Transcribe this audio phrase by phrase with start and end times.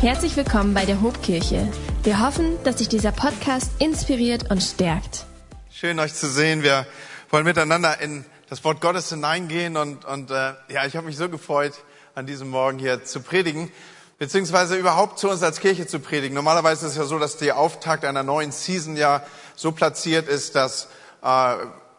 [0.00, 1.70] Herzlich willkommen bei der Hobkirche.
[2.04, 5.26] Wir hoffen, dass sich dieser Podcast inspiriert und stärkt.
[5.70, 6.62] Schön euch zu sehen.
[6.62, 6.86] Wir
[7.28, 11.28] wollen miteinander in das Wort Gottes hineingehen und, und äh, ja, ich habe mich so
[11.28, 11.74] gefreut,
[12.14, 13.70] an diesem Morgen hier zu predigen,
[14.18, 16.34] beziehungsweise überhaupt zu uns als Kirche zu predigen.
[16.34, 19.22] Normalerweise ist es ja so, dass der Auftakt einer neuen Season ja
[19.54, 20.88] so platziert ist, dass
[21.22, 21.56] äh,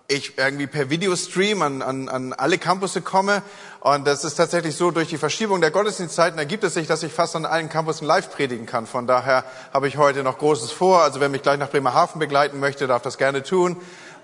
[0.07, 3.43] ich irgendwie per Videostream an, an, an alle Campusse komme.
[3.81, 7.11] Und das ist tatsächlich so, durch die Verschiebung der Gottesdienstzeiten ergibt es sich, dass ich
[7.11, 8.85] fast an allen Campussen live predigen kann.
[8.85, 11.01] Von daher habe ich heute noch Großes vor.
[11.01, 13.75] Also wer mich gleich nach Bremerhaven begleiten möchte, darf das gerne tun.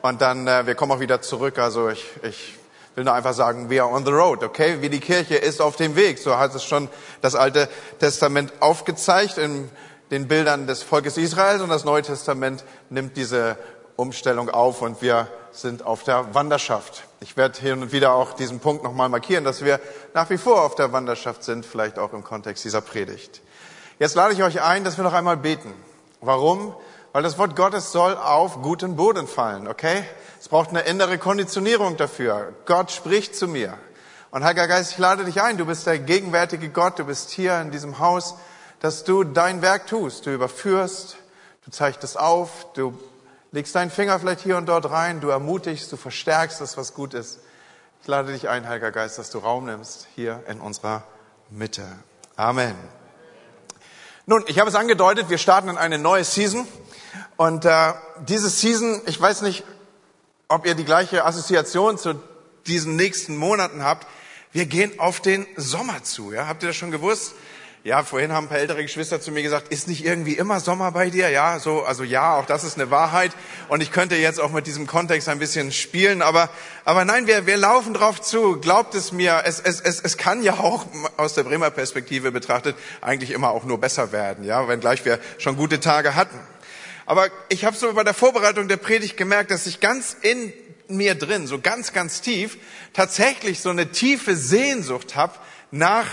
[0.03, 1.57] Und dann, äh, wir kommen auch wieder zurück.
[1.57, 2.53] Also ich, ich
[2.93, 4.77] will nur einfach sagen, we are on the road, okay?
[4.81, 6.19] Wie die Kirche ist auf dem Weg.
[6.19, 6.87] So hat es schon
[7.21, 7.67] das Alte
[7.99, 9.71] Testament aufgezeigt in
[10.11, 13.57] den Bildern des Volkes Israels und das Neue Testament nimmt diese
[13.95, 17.06] Umstellung auf und wir sind auf der Wanderschaft.
[17.19, 19.79] Ich werde hin und wieder auch diesen Punkt nochmal markieren, dass wir
[20.13, 23.41] nach wie vor auf der Wanderschaft sind, vielleicht auch im Kontext dieser Predigt.
[23.97, 25.73] Jetzt lade ich euch ein, dass wir noch einmal beten.
[26.21, 26.75] Warum?
[27.13, 30.03] Weil das Wort Gottes soll auf guten Boden fallen, okay?
[30.39, 32.53] Es braucht eine innere Konditionierung dafür.
[32.67, 33.75] Gott spricht zu mir.
[34.29, 37.59] Und Heiliger Geist, ich lade dich ein, du bist der gegenwärtige Gott, du bist hier
[37.61, 38.35] in diesem Haus,
[38.79, 40.27] dass du dein Werk tust.
[40.27, 41.17] Du überführst,
[41.65, 42.95] du zeichnest auf, du
[43.51, 47.13] legst deinen Finger vielleicht hier und dort rein, du ermutigst, du verstärkst das, was gut
[47.13, 47.39] ist.
[48.01, 51.03] Ich lade dich ein, Heiliger Geist, dass du Raum nimmst hier in unserer
[51.49, 51.85] Mitte.
[52.35, 52.75] Amen.
[54.25, 56.67] Nun, ich habe es angedeutet, wir starten in eine neue Season.
[57.37, 57.93] Und äh,
[58.27, 59.63] diese Season, ich weiß nicht,
[60.47, 62.15] ob ihr die gleiche Assoziation zu
[62.67, 64.07] diesen nächsten Monaten habt.
[64.51, 66.33] Wir gehen auf den Sommer zu.
[66.33, 66.47] Ja?
[66.47, 67.33] Habt ihr das schon gewusst?
[67.87, 70.91] Ja, vorhin haben ein paar ältere Geschwister zu mir gesagt, ist nicht irgendwie immer Sommer
[70.91, 71.29] bei dir?
[71.29, 73.31] Ja, so, also ja, auch das ist eine Wahrheit.
[73.69, 76.49] Und ich könnte jetzt auch mit diesem Kontext ein bisschen spielen, aber,
[76.83, 78.59] aber nein, wir, wir laufen drauf zu.
[78.59, 82.75] Glaubt es mir, es, es, es, es kann ja auch aus der Bremer Perspektive betrachtet
[82.99, 86.37] eigentlich immer auch nur besser werden, ja, wenngleich wir schon gute Tage hatten.
[87.05, 90.51] Aber ich habe so bei der Vorbereitung der Predigt gemerkt, dass ich ganz in
[90.89, 92.57] mir drin, so ganz, ganz tief,
[92.91, 95.35] tatsächlich so eine tiefe Sehnsucht habe
[95.71, 96.07] nach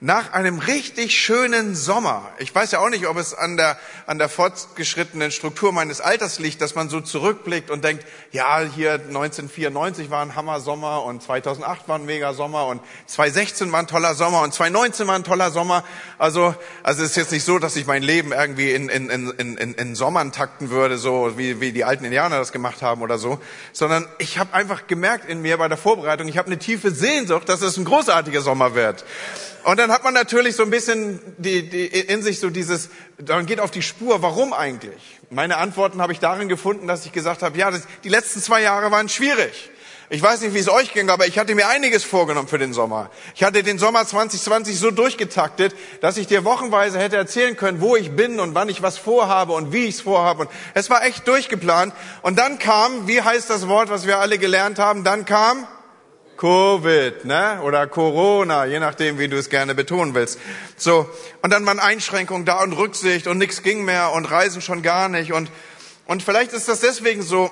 [0.00, 2.30] nach einem richtig schönen Sommer.
[2.38, 6.38] Ich weiß ja auch nicht, ob es an der, an der fortgeschrittenen Struktur meines Alters
[6.38, 11.88] liegt, dass man so zurückblickt und denkt, ja, hier 1994 war ein Hammer-Sommer und 2008
[11.88, 15.82] war ein Mega-Sommer und 2016 war ein toller Sommer und 2019 war ein toller Sommer.
[16.18, 19.56] Also, also es ist jetzt nicht so, dass ich mein Leben irgendwie in, in, in,
[19.56, 23.16] in, in Sommern takten würde, so wie, wie die alten Indianer das gemacht haben oder
[23.16, 23.40] so,
[23.72, 27.48] sondern ich habe einfach gemerkt in mir bei der Vorbereitung, ich habe eine tiefe Sehnsucht,
[27.48, 29.06] dass es ein großartiger Sommer wird.
[29.66, 32.88] Und dann hat man natürlich so ein bisschen die, die, in sich so dieses,
[33.18, 35.20] dann geht auf die Spur, warum eigentlich?
[35.30, 38.62] Meine Antworten habe ich darin gefunden, dass ich gesagt habe, ja, das, die letzten zwei
[38.62, 39.70] Jahre waren schwierig.
[40.10, 42.72] Ich weiß nicht, wie es euch ging, aber ich hatte mir einiges vorgenommen für den
[42.72, 43.10] Sommer.
[43.36, 47.94] Ich hatte den Sommer 2020 so durchgetaktet, dass ich dir wochenweise hätte erzählen können, wo
[47.94, 50.42] ich bin und wann ich was vorhabe und wie ich es vorhabe.
[50.42, 51.94] Und es war echt durchgeplant.
[52.22, 55.04] Und dann kam, wie heißt das Wort, was wir alle gelernt haben?
[55.04, 55.68] Dann kam
[56.36, 57.60] Covid, ne?
[57.62, 60.38] Oder Corona, je nachdem, wie du es gerne betonen willst.
[60.76, 61.08] So.
[61.42, 65.08] Und dann waren Einschränkungen da und Rücksicht und nichts ging mehr und Reisen schon gar
[65.08, 65.32] nicht.
[65.32, 65.50] Und,
[66.06, 67.50] und vielleicht ist das deswegen so,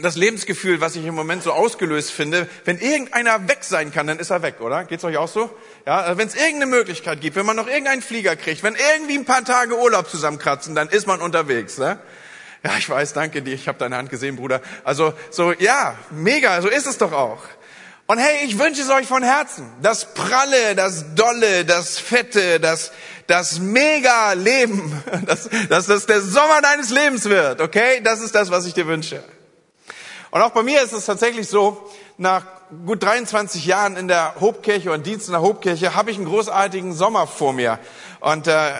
[0.00, 4.18] das Lebensgefühl, was ich im Moment so ausgelöst finde, wenn irgendeiner weg sein kann, dann
[4.18, 4.84] ist er weg, oder?
[4.84, 5.50] Geht's euch auch so?
[5.86, 9.18] Ja, also wenn es irgendeine Möglichkeit gibt, wenn man noch irgendeinen Flieger kriegt, wenn irgendwie
[9.18, 11.98] ein paar Tage Urlaub zusammenkratzen, dann ist man unterwegs, ne?
[12.64, 14.60] Ja, ich weiß, danke dir, ich habe deine Hand gesehen, Bruder.
[14.82, 17.38] Also so, ja, mega, so ist es doch auch.
[18.10, 19.70] Und hey, ich wünsche es euch von Herzen.
[19.82, 22.90] Das pralle, das dolle, das fette, das,
[23.26, 28.00] das mega Leben, dass, dass das der Sommer deines Lebens wird, okay?
[28.02, 29.22] Das ist das, was ich dir wünsche.
[30.30, 31.86] Und auch bei mir ist es tatsächlich so,
[32.16, 32.46] nach
[32.86, 36.94] gut 23 Jahren in der Hobkirche und Dienst in der Hobkirche habe ich einen großartigen
[36.94, 37.78] Sommer vor mir.
[38.20, 38.72] Und äh,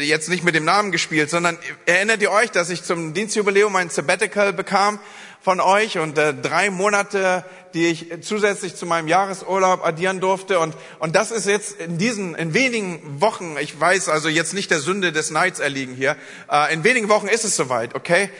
[0.00, 3.90] jetzt nicht mit dem Namen gespielt, sondern erinnert ihr euch, dass ich zum Dienstjubiläum ein
[3.90, 5.00] Sabbatical bekam
[5.42, 7.44] von euch und äh, drei Monate,
[7.74, 10.58] die ich zusätzlich zu meinem Jahresurlaub addieren durfte.
[10.58, 14.70] Und, und das ist jetzt in diesen, in wenigen Wochen, ich weiß also jetzt nicht
[14.70, 16.16] der Sünde des Neids erliegen hier,
[16.50, 18.30] äh, in wenigen Wochen ist es soweit, okay?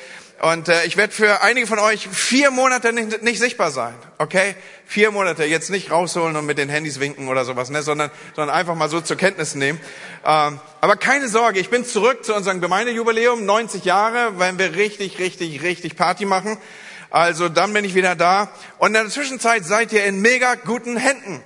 [0.43, 4.55] Und äh, ich werde für einige von euch vier Monate nicht, nicht sichtbar sein, okay?
[4.87, 7.83] Vier Monate, jetzt nicht rausholen und mit den Handys winken oder sowas, ne?
[7.83, 9.79] sondern, sondern einfach mal so zur Kenntnis nehmen.
[10.25, 15.19] Ähm, aber keine Sorge, ich bin zurück zu unserem Gemeindejubiläum, 90 Jahre, wenn wir richtig,
[15.19, 16.57] richtig, richtig Party machen.
[17.11, 18.49] Also dann bin ich wieder da.
[18.79, 21.43] Und in der Zwischenzeit seid ihr in mega guten Händen.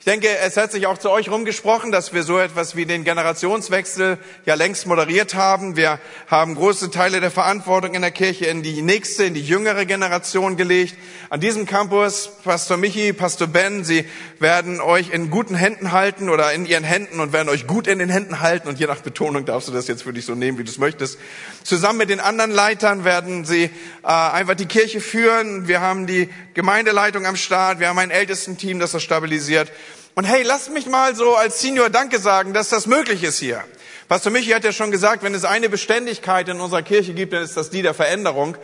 [0.00, 3.04] Ich denke, es hat sich auch zu euch rumgesprochen, dass wir so etwas wie den
[3.04, 4.16] Generationswechsel
[4.46, 5.76] ja längst moderiert haben.
[5.76, 9.84] Wir haben große Teile der Verantwortung in der Kirche in die nächste, in die jüngere
[9.84, 10.94] Generation gelegt.
[11.28, 14.06] An diesem Campus, Pastor Michi, Pastor Ben, sie
[14.38, 17.98] werden euch in guten Händen halten oder in ihren Händen und werden euch gut in
[17.98, 18.68] den Händen halten.
[18.68, 20.78] Und je nach Betonung darfst du das jetzt für dich so nehmen, wie du es
[20.78, 21.18] möchtest.
[21.62, 25.68] Zusammen mit den anderen Leitern werden sie äh, einfach die Kirche führen.
[25.68, 27.80] Wir haben die Gemeindeleitung am Start.
[27.80, 29.70] Wir haben ein Ältestenteam, das das stabilisiert.
[30.14, 33.64] Und hey, lasst mich mal so als Senior Danke sagen, dass das möglich ist hier.
[34.08, 37.44] Pastor Michi hat ja schon gesagt, wenn es eine Beständigkeit in unserer Kirche gibt, dann
[37.44, 38.56] ist das die der Veränderung.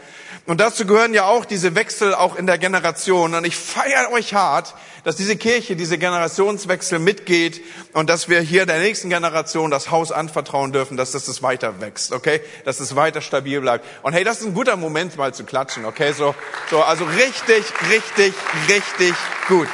[0.47, 3.33] Und dazu gehören ja auch diese Wechsel auch in der Generation.
[3.33, 7.61] Und ich feiere euch hart, dass diese Kirche diese Generationswechsel mitgeht
[7.93, 11.81] und dass wir hier der nächsten Generation das Haus anvertrauen dürfen, dass das, das weiter
[11.81, 12.41] wächst, okay?
[12.65, 13.87] Dass es weiter stabil bleibt.
[14.03, 16.13] Und hey, das ist ein guter Moment mal zu klatschen, okay?
[16.13, 16.35] So,
[16.73, 18.35] so, also richtig, richtig,
[18.69, 19.15] richtig
[19.47, 19.69] gut.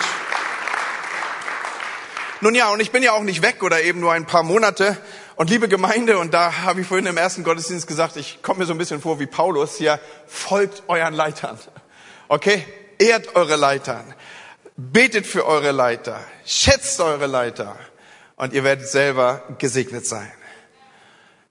[2.42, 4.98] Nun ja, und ich bin ja auch nicht weg oder eben nur ein paar Monate.
[5.36, 8.66] Und liebe Gemeinde, und da habe ich vorhin im ersten Gottesdienst gesagt, ich komme mir
[8.66, 11.56] so ein bisschen vor wie Paulus hier, folgt euren Leitern.
[12.26, 12.66] Okay?
[12.98, 14.12] Ehrt eure Leitern.
[14.76, 16.18] Betet für eure Leiter.
[16.44, 17.76] Schätzt eure Leiter.
[18.34, 20.32] Und ihr werdet selber gesegnet sein.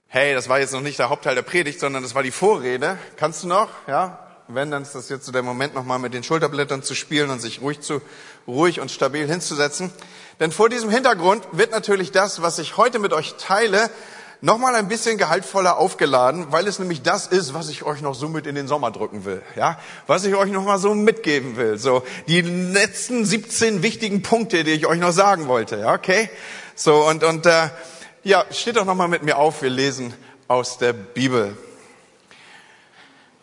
[0.08, 2.98] Hey, das war jetzt noch nicht der Hauptteil der Predigt, sondern das war die Vorrede.
[3.16, 3.70] Kannst du noch?
[3.86, 4.18] Ja?
[4.48, 7.40] Wenn, dann ist das jetzt so der Moment, nochmal mit den Schulterblättern zu spielen und
[7.40, 8.02] sich ruhig zu,
[8.46, 9.90] ruhig und stabil hinzusetzen.
[10.42, 13.88] Denn vor diesem Hintergrund wird natürlich das, was ich heute mit euch teile,
[14.40, 18.28] nochmal ein bisschen gehaltvoller aufgeladen, weil es nämlich das ist, was ich euch noch so
[18.28, 19.78] mit in den Sommer drücken will, ja,
[20.08, 24.84] was ich euch nochmal so mitgeben will, so die letzten 17 wichtigen Punkte, die ich
[24.84, 26.28] euch noch sagen wollte, ja, okay,
[26.74, 27.68] so und und äh,
[28.24, 30.12] ja, steht doch nochmal mit mir auf, wir lesen
[30.48, 31.56] aus der Bibel.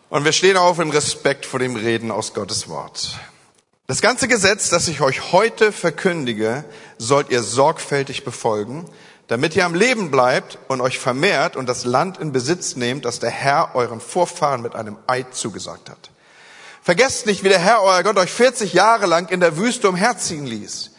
[0.09, 3.17] Und wir stehen auf im Respekt vor dem Reden aus Gottes Wort.
[3.89, 6.63] Das ganze Gesetz, das ich euch heute verkündige,
[6.99, 8.85] sollt ihr sorgfältig befolgen,
[9.27, 13.19] damit ihr am Leben bleibt und euch vermehrt und das Land in Besitz nehmt, das
[13.19, 16.11] der Herr euren Vorfahren mit einem Eid zugesagt hat.
[16.83, 20.45] Vergesst nicht, wie der Herr euer Gott euch 40 Jahre lang in der Wüste umherziehen
[20.45, 20.91] ließ.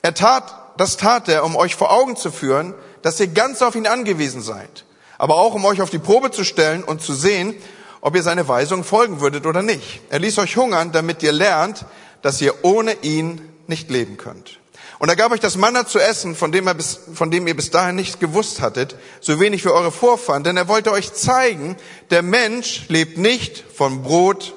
[0.00, 2.72] Er tat, das tat er, um euch vor Augen zu führen,
[3.02, 4.86] dass ihr ganz auf ihn angewiesen seid,
[5.18, 7.54] aber auch um euch auf die Probe zu stellen und zu sehen,
[8.00, 10.00] ob ihr seine Weisung folgen würdet oder nicht.
[10.08, 11.84] Er ließ euch hungern, damit ihr lernt,
[12.22, 14.58] dass ihr ohne ihn nicht leben könnt.
[14.98, 17.70] Und er gab euch das Manna zu essen, von dem, bis, von dem ihr bis
[17.70, 21.76] dahin nichts gewusst hattet, so wenig wie eure Vorfahren, denn er wollte euch zeigen,
[22.10, 24.54] der Mensch lebt nicht von Brot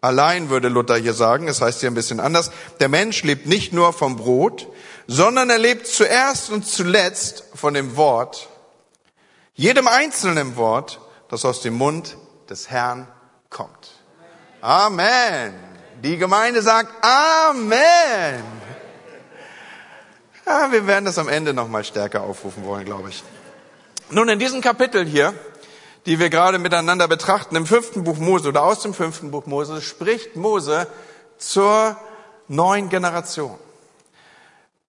[0.00, 2.50] allein, würde Luther hier sagen, es das heißt hier ein bisschen anders,
[2.80, 4.68] der Mensch lebt nicht nur vom Brot,
[5.06, 8.48] sondern er lebt zuerst und zuletzt von dem Wort,
[9.54, 12.16] jedem einzelnen Wort, das aus dem Mund
[12.50, 13.08] des Herrn
[13.48, 13.92] kommt.
[14.60, 15.67] Amen.
[16.02, 18.44] Die Gemeinde sagt Amen.
[20.46, 23.24] Ja, wir werden das am Ende nochmal stärker aufrufen wollen, glaube ich.
[24.10, 25.34] Nun, in diesem Kapitel hier,
[26.06, 29.82] die wir gerade miteinander betrachten, im fünften Buch Mose oder aus dem fünften Buch Mose,
[29.82, 30.86] spricht Mose
[31.36, 31.96] zur
[32.46, 33.58] neuen Generation.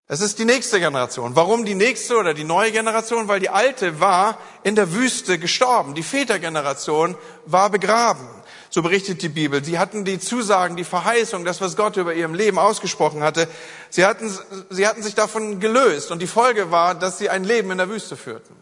[0.08, 1.36] Es ist die nächste Generation.
[1.36, 3.28] Warum die nächste oder die neue Generation?
[3.28, 5.94] Weil die alte war in der Wüste gestorben.
[5.94, 7.16] Die Vätergeneration
[7.46, 8.28] war begraben.
[8.72, 9.64] So berichtet die Bibel.
[9.64, 13.48] Sie hatten die Zusagen, die Verheißung, das, was Gott über ihrem Leben ausgesprochen hatte.
[13.90, 14.32] Sie hatten,
[14.70, 16.12] sie hatten sich davon gelöst.
[16.12, 18.56] Und die Folge war, dass sie ein Leben in der Wüste führten.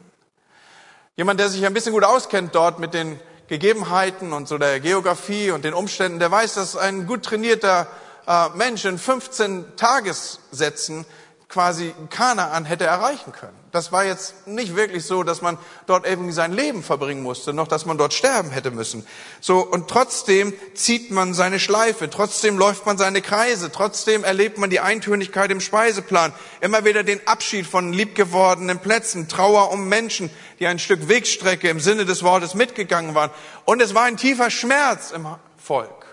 [1.17, 5.51] Jemand, der sich ein bisschen gut auskennt dort mit den Gegebenheiten und so der Geografie
[5.51, 7.87] und den Umständen, der weiß, dass ein gut trainierter
[8.27, 11.05] äh, Mensch in 15 Tagessätzen
[11.49, 13.57] quasi Kanaan hätte erreichen können.
[13.77, 17.67] Das war jetzt nicht wirklich so, dass man dort irgendwie sein Leben verbringen musste, noch
[17.67, 19.05] dass man dort sterben hätte müssen.
[19.39, 24.71] So, und trotzdem zieht man seine Schleife, trotzdem läuft man seine Kreise, trotzdem erlebt man
[24.71, 30.65] die Eintönigkeit im Speiseplan, immer wieder den Abschied von liebgewordenen Plätzen, Trauer um Menschen, die
[30.65, 33.29] ein Stück Wegstrecke im Sinne des Wortes mitgegangen waren.
[33.65, 36.07] Und es war ein tiefer Schmerz im Volk.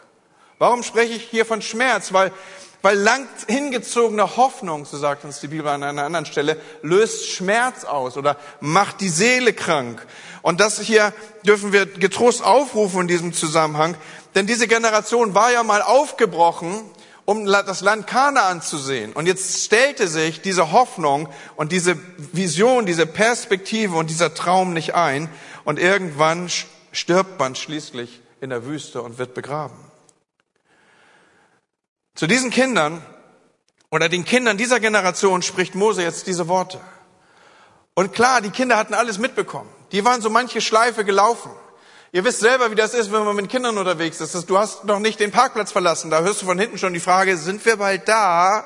[0.58, 2.12] Warum spreche ich hier von Schmerz?
[2.12, 2.30] Weil
[2.84, 7.84] weil lang hingezogene Hoffnung, so sagt uns die Bibel an einer anderen Stelle, löst Schmerz
[7.84, 10.06] aus oder macht die Seele krank.
[10.42, 11.14] Und das hier
[11.46, 13.96] dürfen wir getrost aufrufen in diesem Zusammenhang,
[14.34, 16.82] denn diese Generation war ja mal aufgebrochen,
[17.24, 19.14] um das Land Kanaan zu sehen.
[19.14, 21.96] Und jetzt stellte sich diese Hoffnung und diese
[22.32, 25.30] Vision, diese Perspektive und dieser Traum nicht ein.
[25.64, 26.50] Und irgendwann
[26.92, 29.83] stirbt man schließlich in der Wüste und wird begraben.
[32.14, 33.04] Zu diesen Kindern
[33.90, 36.80] oder den Kindern dieser Generation spricht Mose jetzt diese Worte.
[37.94, 39.70] Und klar, die Kinder hatten alles mitbekommen.
[39.92, 41.50] Die waren so manche Schleife gelaufen.
[42.12, 44.48] Ihr wisst selber, wie das ist, wenn man mit Kindern unterwegs ist.
[44.48, 46.10] Du hast noch nicht den Parkplatz verlassen.
[46.10, 48.64] Da hörst du von hinten schon die Frage, sind wir bald da?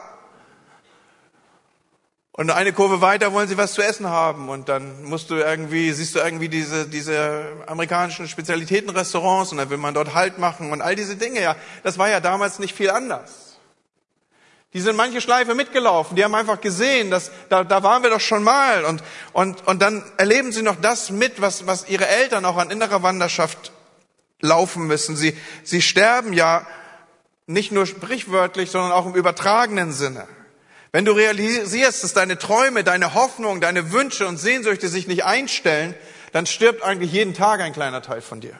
[2.38, 5.90] Und eine Kurve weiter wollen sie was zu essen haben und dann musst du irgendwie,
[5.90, 10.80] siehst du irgendwie diese, diese amerikanischen Spezialitätenrestaurants und dann will man dort Halt machen und
[10.80, 11.42] all diese Dinge.
[11.42, 13.58] Ja, das war ja damals nicht viel anders.
[14.72, 18.20] Die sind manche Schleife mitgelaufen, die haben einfach gesehen, dass da, da waren wir doch
[18.20, 19.02] schon mal und,
[19.32, 23.02] und, und dann erleben sie noch das mit, was, was ihre Eltern auch an innerer
[23.02, 23.72] Wanderschaft
[24.40, 25.16] laufen müssen.
[25.16, 26.64] Sie, sie sterben ja
[27.48, 30.28] nicht nur sprichwörtlich, sondern auch im übertragenen Sinne.
[30.92, 35.94] Wenn du realisierst, dass deine Träume, deine Hoffnungen, deine Wünsche und Sehnsüchte sich nicht einstellen,
[36.32, 38.58] dann stirbt eigentlich jeden Tag ein kleiner Teil von dir.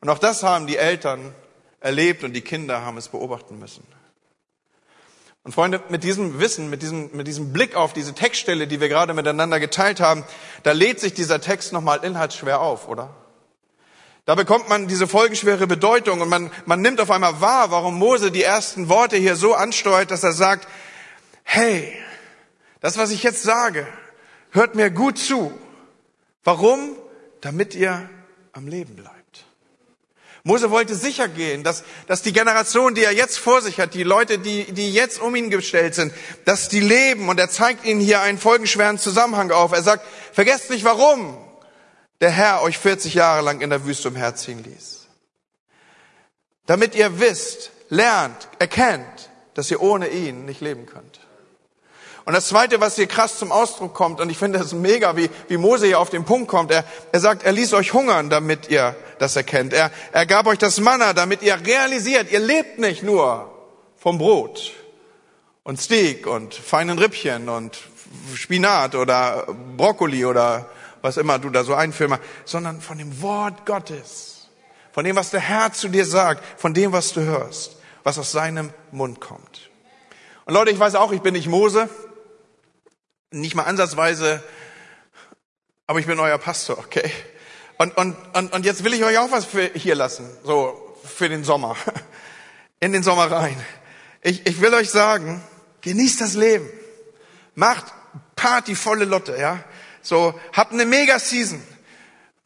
[0.00, 1.34] Und auch das haben die Eltern
[1.80, 3.86] erlebt und die Kinder haben es beobachten müssen.
[5.44, 8.88] Und Freunde, mit diesem Wissen, mit diesem, mit diesem Blick auf diese Textstelle, die wir
[8.90, 10.24] gerade miteinander geteilt haben,
[10.62, 13.14] da lädt sich dieser Text nochmal inhaltsschwer auf, oder?
[14.26, 18.30] Da bekommt man diese folgenschwere Bedeutung und man, man nimmt auf einmal wahr, warum Mose
[18.30, 20.68] die ersten Worte hier so ansteuert, dass er sagt,
[21.48, 21.96] hey,
[22.80, 23.86] das, was ich jetzt sage,
[24.50, 25.50] hört mir gut zu.
[26.44, 26.94] Warum?
[27.40, 28.08] Damit ihr
[28.52, 29.16] am Leben bleibt.
[30.44, 34.02] Mose wollte sicher gehen, dass, dass die Generation, die er jetzt vor sich hat, die
[34.02, 36.12] Leute, die, die jetzt um ihn gestellt sind,
[36.44, 37.28] dass die leben.
[37.28, 39.72] Und er zeigt ihnen hier einen folgenschweren Zusammenhang auf.
[39.72, 41.36] Er sagt, vergesst nicht, warum
[42.20, 45.06] der Herr euch 40 Jahre lang in der Wüste umherziehen ließ.
[46.66, 51.20] Damit ihr wisst, lernt, erkennt, dass ihr ohne ihn nicht leben könnt.
[52.28, 55.30] Und das Zweite, was hier krass zum Ausdruck kommt, und ich finde das mega, wie,
[55.48, 58.68] wie Mose hier auf den Punkt kommt, er, er sagt, er ließ euch hungern, damit
[58.68, 59.72] ihr das erkennt.
[59.72, 63.50] Er, er gab euch das Manna, damit ihr realisiert, ihr lebt nicht nur
[63.96, 64.74] vom Brot
[65.62, 67.78] und Steak und feinen Rippchen und
[68.34, 69.46] Spinat oder
[69.78, 70.68] Brokkoli oder
[71.00, 74.50] was immer du da so einfilmst, sondern von dem Wort Gottes,
[74.92, 78.32] von dem, was der Herr zu dir sagt, von dem, was du hörst, was aus
[78.32, 79.70] seinem Mund kommt.
[80.44, 81.88] Und Leute, ich weiß auch, ich bin nicht Mose,
[83.30, 84.42] nicht mal ansatzweise,
[85.86, 87.10] aber ich bin euer Pastor, okay?
[87.78, 91.28] Und, und, und, und jetzt will ich euch auch was für hier lassen, so für
[91.28, 91.76] den Sommer,
[92.80, 93.56] in den Sommer rein.
[94.22, 95.42] Ich, ich will euch sagen,
[95.82, 96.68] genießt das Leben.
[97.54, 97.86] Macht
[98.36, 99.62] Party volle Lotte, ja?
[100.02, 101.62] So, habt eine Mega-Season.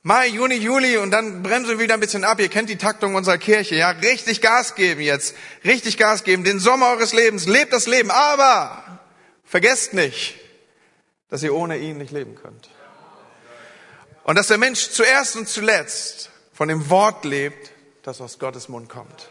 [0.05, 2.41] Mai, Juni, Juli und dann bremsen wir wieder ein bisschen ab.
[2.41, 3.91] Ihr kennt die Taktung unserer Kirche, ja?
[3.91, 5.35] Richtig Gas geben jetzt.
[5.65, 6.45] Richtig Gas geben.
[6.45, 7.47] Den Sommer eures Lebens.
[7.47, 8.11] Lebt das Leben.
[8.11, 9.01] Aber
[9.45, 10.35] vergesst nicht,
[11.33, 12.69] dass ihr ohne ihn nicht leben könnt.
[14.25, 17.71] Und dass der Mensch zuerst und zuletzt von dem Wort lebt,
[18.03, 19.31] das aus Gottes Mund kommt.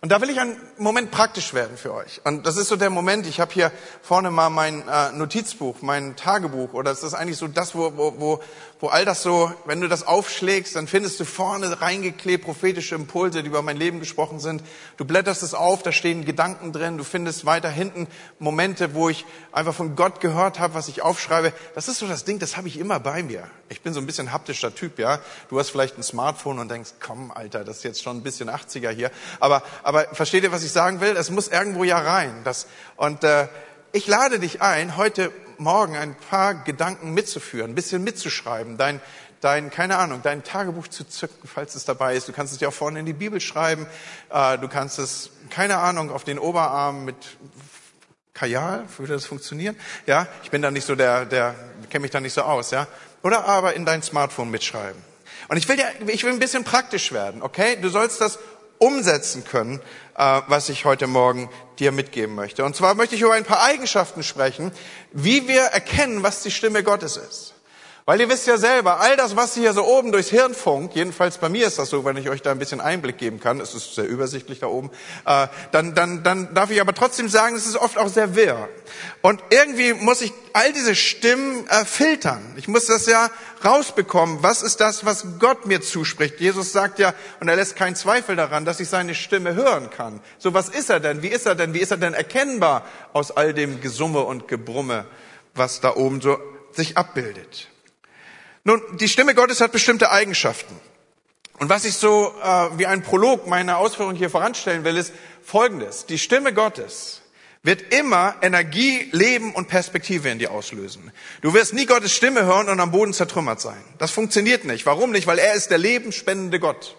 [0.00, 2.20] Und da will ich einen Moment praktisch werden für euch.
[2.22, 6.14] Und das ist so der Moment, ich habe hier vorne mal mein äh, Notizbuch, mein
[6.14, 8.42] Tagebuch, oder es ist eigentlich so das, wo, wo, wo,
[8.80, 13.42] wo all das so, wenn du das aufschlägst, dann findest du vorne reingeklebt prophetische Impulse,
[13.42, 14.62] die über mein Leben gesprochen sind.
[14.96, 18.06] Du blätterst es auf, da stehen Gedanken drin, du findest weiter hinten
[18.38, 21.52] Momente, wo ich einfach von Gott gehört habe, was ich aufschreibe.
[21.74, 23.48] Das ist so das Ding, das habe ich immer bei mir.
[23.68, 25.18] Ich bin so ein bisschen haptischer Typ, ja.
[25.48, 28.48] Du hast vielleicht ein Smartphone und denkst, komm, Alter, das ist jetzt schon ein bisschen
[28.48, 29.10] 80er hier.
[29.40, 31.16] Aber, aber versteht ihr, was ich sagen will?
[31.16, 32.42] Es muss irgendwo ja rein.
[32.44, 32.66] Das,
[32.96, 33.48] und äh,
[33.90, 39.00] ich lade dich ein, heute Morgen ein paar Gedanken mitzuführen, ein bisschen mitzuschreiben, dein,
[39.40, 42.28] dein, keine Ahnung, dein Tagebuch zu zücken, falls es dabei ist.
[42.28, 43.86] Du kannst es dir auch vorne in die Bibel schreiben.
[44.30, 47.16] Äh, du kannst es, keine Ahnung, auf den Oberarm mit
[48.34, 49.76] Kajal, würde das funktionieren?
[50.06, 51.56] Ja, ich bin da nicht so der, der,
[51.90, 52.86] kenne mich da nicht so aus, ja.
[53.22, 55.02] Oder aber in dein Smartphone mitschreiben.
[55.48, 57.76] Und ich will dir, ich will ein bisschen praktisch werden, okay?
[57.80, 58.38] Du sollst das
[58.78, 59.80] umsetzen können,
[60.18, 61.48] was ich heute Morgen
[61.78, 62.64] dir mitgeben möchte.
[62.64, 64.72] Und zwar möchte ich über ein paar Eigenschaften sprechen,
[65.12, 67.54] wie wir erkennen, was die Stimme Gottes ist.
[68.08, 71.36] Weil ihr wisst ja selber, all das, was hier so oben durchs Hirn funkt, jedenfalls
[71.36, 73.74] bei mir ist das so, wenn ich euch da ein bisschen Einblick geben kann, es
[73.74, 74.90] ist sehr übersichtlich da oben,
[75.26, 78.70] äh, dann, dann, dann darf ich aber trotzdem sagen, es ist oft auch sehr wirr.
[79.20, 82.54] Und irgendwie muss ich all diese Stimmen äh, filtern.
[82.56, 83.28] Ich muss das ja
[83.62, 84.38] rausbekommen.
[84.40, 86.40] Was ist das, was Gott mir zuspricht?
[86.40, 90.22] Jesus sagt ja, und er lässt keinen Zweifel daran, dass ich seine Stimme hören kann.
[90.38, 91.22] So, was ist er denn?
[91.22, 91.74] Wie ist er denn?
[91.74, 95.04] Wie ist er denn erkennbar aus all dem Gesumme und Gebrumme,
[95.54, 96.38] was da oben so
[96.72, 97.68] sich abbildet?
[98.68, 100.78] Nun, die Stimme Gottes hat bestimmte Eigenschaften.
[101.58, 106.04] Und was ich so äh, wie ein Prolog meiner Ausführung hier voranstellen will, ist Folgendes.
[106.04, 107.22] Die Stimme Gottes
[107.62, 111.12] wird immer Energie, Leben und Perspektive in dir auslösen.
[111.40, 113.82] Du wirst nie Gottes Stimme hören und am Boden zertrümmert sein.
[113.96, 114.84] Das funktioniert nicht.
[114.84, 115.26] Warum nicht?
[115.26, 116.94] Weil er ist der lebensspendende Gott.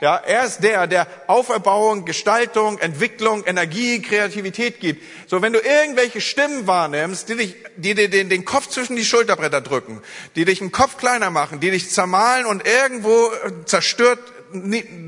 [0.00, 5.02] Ja, er ist der, der Auferbauung, Gestaltung, Entwicklung, Energie, Kreativität gibt.
[5.26, 9.06] So, wenn du irgendwelche Stimmen wahrnimmst, die dich, die dir den, den Kopf zwischen die
[9.06, 10.02] Schulterbretter drücken,
[10.34, 14.18] die dich einen Kopf kleiner machen, die dich zermahlen und irgendwo äh, zerstört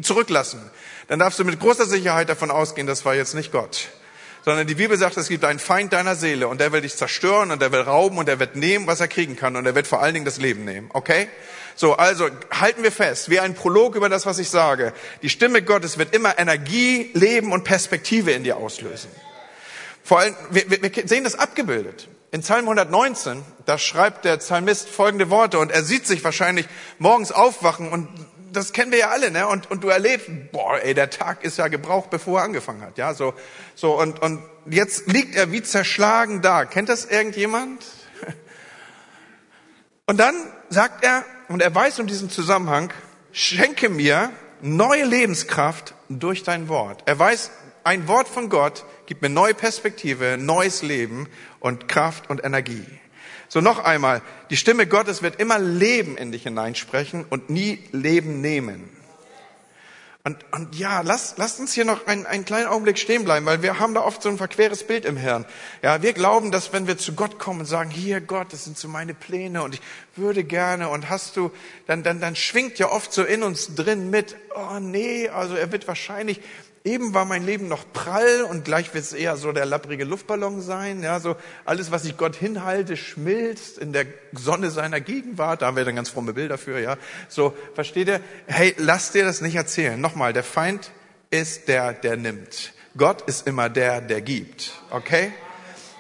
[0.02, 0.60] zurücklassen,
[1.06, 3.88] dann darfst du mit großer Sicherheit davon ausgehen, das war jetzt nicht Gott,
[4.44, 7.50] sondern die Bibel sagt, es gibt einen Feind deiner Seele und der will dich zerstören
[7.50, 9.86] und der will rauben und der wird nehmen, was er kriegen kann und er wird
[9.86, 10.90] vor allen Dingen das Leben nehmen.
[10.92, 11.28] Okay?
[11.78, 14.92] So, also halten wir fest, wie ein Prolog über das, was ich sage.
[15.22, 19.08] Die Stimme Gottes wird immer Energie, Leben und Perspektive in dir auslösen.
[20.02, 22.08] Vor allem, wir, wir sehen das abgebildet.
[22.32, 26.66] In Psalm 119, da schreibt der Psalmist folgende Worte und er sieht sich wahrscheinlich
[26.98, 28.08] morgens aufwachen und
[28.52, 29.46] das kennen wir ja alle, ne?
[29.46, 32.98] Und, und du erlebst, boah, ey, der Tag ist ja gebraucht, bevor er angefangen hat,
[32.98, 33.14] ja?
[33.14, 33.34] So,
[33.76, 36.64] so und, und jetzt liegt er wie zerschlagen da.
[36.64, 37.86] Kennt das irgendjemand?
[40.06, 40.34] Und dann
[40.70, 42.92] sagt er, und er weiß um diesen Zusammenhang,
[43.32, 47.02] schenke mir neue Lebenskraft durch dein Wort.
[47.06, 47.50] Er weiß,
[47.84, 51.28] ein Wort von Gott gibt mir neue Perspektive, neues Leben
[51.60, 52.84] und Kraft und Energie.
[53.48, 58.42] So noch einmal, die Stimme Gottes wird immer Leben in dich hineinsprechen und nie Leben
[58.42, 58.97] nehmen.
[60.24, 63.62] Und, und ja, lasst lass uns hier noch einen, einen kleinen Augenblick stehen bleiben, weil
[63.62, 65.46] wir haben da oft so ein verqueres Bild im Hirn.
[65.80, 68.76] Ja, wir glauben, dass wenn wir zu Gott kommen und sagen, hier Gott, das sind
[68.76, 69.80] so meine Pläne und ich
[70.16, 71.50] würde gerne und hast du,
[71.86, 75.72] dann, dann, dann schwingt ja oft so in uns drin mit, oh nee, also er
[75.72, 76.40] wird wahrscheinlich
[76.88, 80.62] Eben war mein Leben noch prall und gleich wird es eher so der lapprige Luftballon
[80.62, 81.02] sein.
[81.02, 85.60] Ja, so alles, was ich Gott hinhalte, schmilzt in der Sonne seiner Gegenwart.
[85.60, 86.80] Da haben wir dann ganz fromme Bilder für.
[86.80, 86.96] Ja,
[87.28, 88.22] so versteht ihr?
[88.46, 90.00] Hey, lass dir das nicht erzählen.
[90.00, 90.90] Nochmal, der Feind
[91.28, 92.72] ist der, der nimmt.
[92.96, 94.72] Gott ist immer der, der gibt.
[94.88, 95.30] Okay?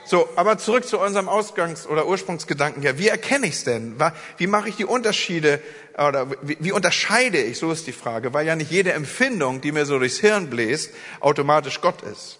[0.08, 2.98] So, aber zurück zu unserem Ausgangs- oder Ursprungsgedanken hier.
[2.98, 3.96] Wie erkenne ich es denn?
[4.38, 5.60] Wie mache ich die Unterschiede
[5.98, 7.58] oder wie, unterscheide ich?
[7.58, 10.94] So ist die Frage, weil ja nicht jede Empfindung, die mir so durchs Hirn bläst,
[11.20, 12.38] automatisch Gott ist.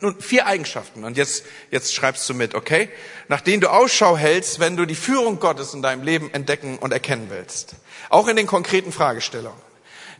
[0.00, 1.02] Nun, vier Eigenschaften.
[1.02, 2.88] Und jetzt, jetzt schreibst du mit, okay?
[3.26, 6.92] Nach denen du Ausschau hältst, wenn du die Führung Gottes in deinem Leben entdecken und
[6.92, 7.74] erkennen willst.
[8.10, 9.60] Auch in den konkreten Fragestellungen.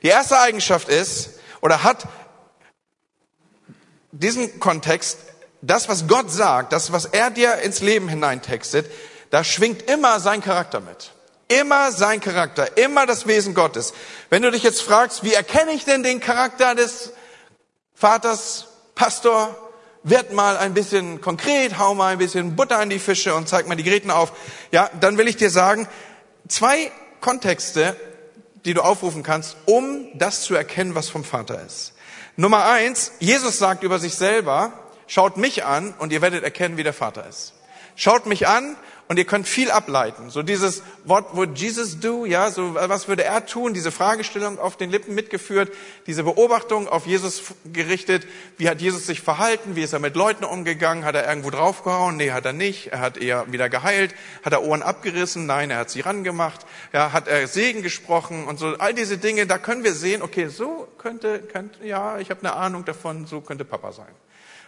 [0.02, 2.08] Die erste Eigenschaft ist, oder hat
[4.11, 5.18] diesen Kontext,
[5.62, 8.90] das, was Gott sagt, das, was er dir ins Leben hineintextet,
[9.30, 11.12] da schwingt immer sein Charakter mit.
[11.48, 13.94] Immer sein Charakter, immer das Wesen Gottes.
[14.30, 17.12] Wenn du dich jetzt fragst, wie erkenne ich denn den Charakter des
[17.94, 19.54] Vaters, Pastor,
[20.02, 23.68] wird mal ein bisschen konkret, hau mal ein bisschen Butter an die Fische und zeig
[23.68, 24.32] mal die Gräten auf.
[24.70, 25.88] Ja, dann will ich dir sagen,
[26.48, 27.96] zwei Kontexte,
[28.64, 31.92] die du aufrufen kannst, um das zu erkennen, was vom Vater ist.
[32.36, 34.73] Nummer eins, Jesus sagt über sich selber,
[35.06, 37.54] schaut mich an und ihr werdet erkennen, wie der Vater ist.
[37.99, 38.76] Schaut mich an
[39.08, 40.28] und ihr könnt viel ableiten.
[40.28, 42.26] So dieses What would Jesus do?
[42.26, 43.73] Ja, so was würde er tun?
[43.73, 45.73] Diese Fragestellung auf den Lippen mitgeführt,
[46.06, 48.26] diese Beobachtung auf Jesus gerichtet.
[48.58, 49.76] Wie hat Jesus sich verhalten?
[49.76, 51.04] Wie ist er mit Leuten umgegangen?
[51.04, 52.16] Hat er irgendwo draufgehauen?
[52.16, 52.88] Nee, hat er nicht.
[52.88, 54.14] Er hat eher wieder geheilt.
[54.45, 55.47] Hat er Ohren abgerissen?
[55.47, 56.66] Nein, er hat sie rangemacht.
[56.92, 58.75] Ja, hat er Segen gesprochen und so.
[58.78, 62.54] All diese Dinge, da können wir sehen, okay, so könnte, könnte ja, ich habe eine
[62.54, 64.12] Ahnung davon, so könnte Papa sein.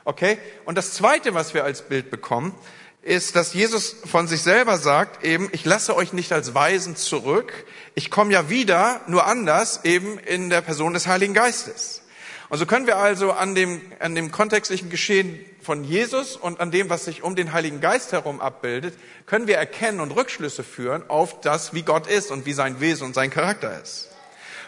[0.09, 0.39] Okay?
[0.65, 2.55] Und das zweite, was wir als Bild bekommen,
[3.03, 7.53] ist, dass Jesus von sich selber sagt, eben, ich lasse euch nicht als Weisen zurück,
[7.95, 12.01] ich komme ja wieder, nur anders, eben in der Person des Heiligen Geistes.
[12.49, 16.71] Und so können wir also an dem, an dem kontextlichen Geschehen von Jesus und an
[16.71, 18.95] dem, was sich um den Heiligen Geist herum abbildet,
[19.27, 23.09] können wir erkennen und Rückschlüsse führen auf das, wie Gott ist und wie sein Wesen
[23.09, 24.09] und sein Charakter ist.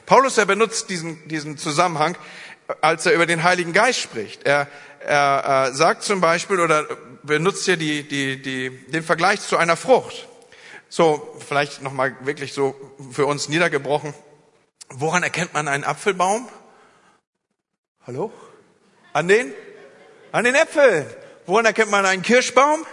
[0.05, 2.17] Paulus, er benutzt diesen, diesen Zusammenhang,
[2.81, 4.45] als er über den Heiligen Geist spricht.
[4.45, 4.67] Er,
[5.01, 6.87] er äh, sagt zum Beispiel oder
[7.23, 10.29] benutzt hier die, die, die, den Vergleich zu einer Frucht.
[10.89, 12.75] So, vielleicht nochmal wirklich so
[13.13, 14.15] für uns niedergebrochen.
[14.89, 16.49] Woran erkennt man einen Apfelbaum?
[18.07, 18.33] Hallo?
[19.13, 19.55] An den?
[20.33, 21.07] An den Äpfeln.
[21.47, 22.85] Woran erkennt man einen Kirschbaum?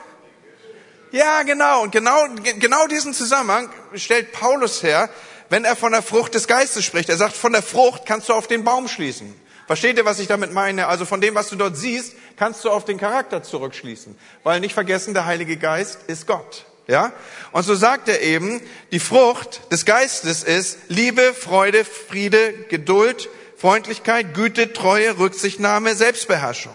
[1.12, 1.84] Ja, genau.
[1.84, 2.28] Und genau,
[2.60, 5.10] genau diesen Zusammenhang stellt Paulus her,
[5.50, 7.10] wenn er von der Frucht des Geistes spricht.
[7.10, 9.34] Er sagt, von der Frucht kannst du auf den Baum schließen.
[9.68, 10.88] Versteht ihr, was ich damit meine?
[10.88, 14.18] Also von dem, was du dort siehst, kannst du auf den Charakter zurückschließen.
[14.44, 16.66] Weil nicht vergessen, der Heilige Geist ist Gott.
[16.88, 17.12] Ja?
[17.52, 24.34] Und so sagt er eben, die Frucht des Geistes ist Liebe, Freude, Friede, Geduld, Freundlichkeit,
[24.34, 26.74] Güte, Treue, Rücksichtnahme, Selbstbeherrschung.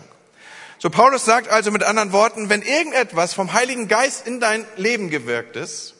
[0.78, 5.08] So Paulus sagt also mit anderen Worten, wenn irgendetwas vom Heiligen Geist in dein Leben
[5.08, 5.94] gewirkt ist,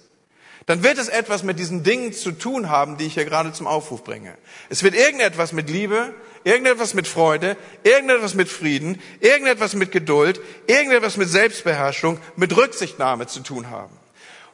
[0.67, 3.67] dann wird es etwas mit diesen Dingen zu tun haben, die ich hier gerade zum
[3.67, 4.37] Aufruf bringe.
[4.69, 11.17] Es wird irgendetwas mit Liebe, irgendetwas mit Freude, irgendetwas mit Frieden, irgendetwas mit Geduld, irgendetwas
[11.17, 13.97] mit Selbstbeherrschung, mit Rücksichtnahme zu tun haben.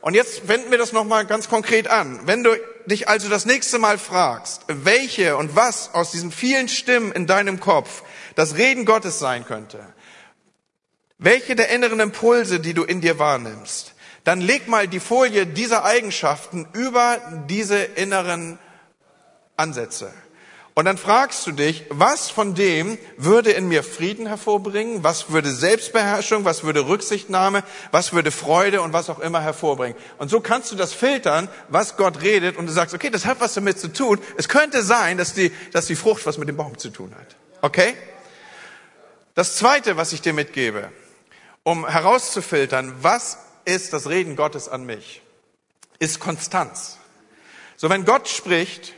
[0.01, 2.21] Und jetzt wenden wir das nochmal ganz konkret an.
[2.25, 2.51] Wenn du
[2.87, 7.61] dich also das nächste Mal fragst, welche und was aus diesen vielen Stimmen in deinem
[7.61, 8.03] Kopf
[8.35, 9.85] das Reden Gottes sein könnte,
[11.19, 15.85] welche der inneren Impulse, die du in dir wahrnimmst, dann leg mal die Folie dieser
[15.85, 18.59] Eigenschaften über diese inneren
[19.57, 20.13] Ansätze.
[20.79, 25.03] Und dann fragst du dich, was von dem würde in mir Frieden hervorbringen?
[25.03, 26.45] Was würde Selbstbeherrschung?
[26.45, 27.65] Was würde Rücksichtnahme?
[27.91, 29.97] Was würde Freude und was auch immer hervorbringen?
[30.19, 33.41] Und so kannst du das filtern, was Gott redet und du sagst, okay, das hat
[33.41, 34.21] was damit zu tun.
[34.37, 37.35] Es könnte sein, dass die, dass die Frucht was mit dem Baum zu tun hat.
[37.61, 37.97] Okay?
[39.35, 40.93] Das zweite, was ich dir mitgebe,
[41.65, 45.23] um herauszufiltern, was ist das Reden Gottes an mich,
[45.99, 46.99] ist Konstanz.
[47.75, 48.95] So, wenn Gott spricht,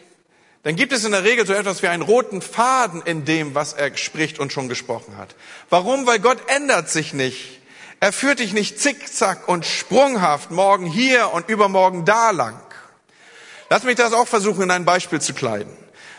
[0.62, 3.73] dann gibt es in der Regel so etwas wie einen roten Faden in dem, was
[3.73, 5.35] er spricht und schon gesprochen hat.
[5.70, 6.07] Warum?
[6.07, 7.61] Weil Gott ändert sich nicht.
[8.01, 12.61] Er führt dich nicht zickzack und sprunghaft morgen hier und übermorgen da lang.
[13.70, 15.75] Lass mich das auch versuchen, in ein Beispiel zu kleiden.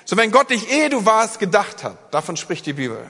[0.05, 3.09] So, wenn Gott dich, ehe du warst, gedacht hat, davon spricht die Bibel.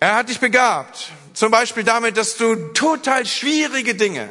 [0.00, 4.28] Er hat dich begabt, zum Beispiel damit, dass du total schwierige Dinge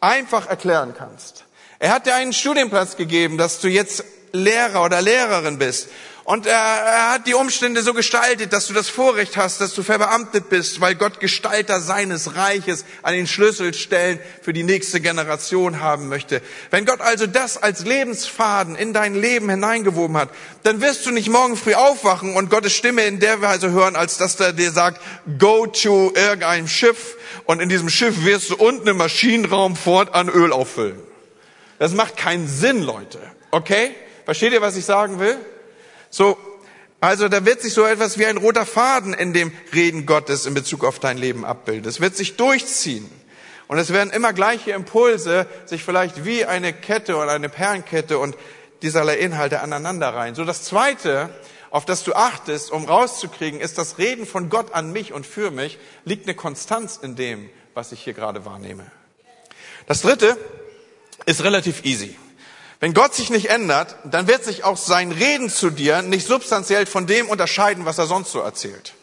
[0.00, 1.44] einfach erklären kannst.
[1.78, 5.88] Er hat dir einen Studienplatz gegeben, dass du jetzt Lehrer oder Lehrerin bist.
[6.26, 9.84] Und er, er hat die Umstände so gestaltet, dass du das Vorrecht hast, dass du
[9.84, 16.08] verbeamtet bist, weil Gott Gestalter seines Reiches an den Schlüsselstellen für die nächste Generation haben
[16.08, 16.42] möchte.
[16.72, 20.30] Wenn Gott also das als Lebensfaden in dein Leben hineingewoben hat,
[20.64, 24.18] dann wirst du nicht morgen früh aufwachen und Gottes Stimme in der Weise hören, als
[24.18, 25.00] dass er dir sagt,
[25.38, 30.50] go to irgendeinem Schiff und in diesem Schiff wirst du unten im Maschinenraum fortan Öl
[30.50, 30.98] auffüllen.
[31.78, 33.20] Das macht keinen Sinn, Leute.
[33.52, 33.94] Okay?
[34.26, 35.38] Versteht ihr, was ich sagen will?
[36.10, 36.36] So,
[37.00, 40.54] also da wird sich so etwas wie ein roter Faden in dem Reden Gottes in
[40.54, 41.88] Bezug auf dein Leben abbilden.
[41.88, 43.08] Es wird sich durchziehen.
[43.68, 48.36] Und es werden immer gleiche Impulse sich vielleicht wie eine Kette oder eine Perlenkette und
[48.82, 50.34] dieserlei Inhalte aneinander rein.
[50.34, 51.30] So das zweite,
[51.70, 55.52] auf das du achtest, um rauszukriegen, ist das Reden von Gott an mich und für
[55.52, 58.90] mich, liegt eine Konstanz in dem, was ich hier gerade wahrnehme.
[59.86, 60.36] Das dritte
[61.26, 62.16] ist relativ easy.
[62.78, 66.86] Wenn Gott sich nicht ändert, dann wird sich auch sein Reden zu dir nicht substanziell
[66.86, 68.94] von dem unterscheiden, was er sonst so erzählt.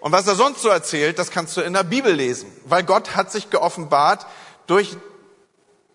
[0.00, 3.14] Und was er sonst so erzählt, das kannst du in der Bibel lesen, weil Gott
[3.14, 4.26] hat sich geoffenbart
[4.66, 4.96] durch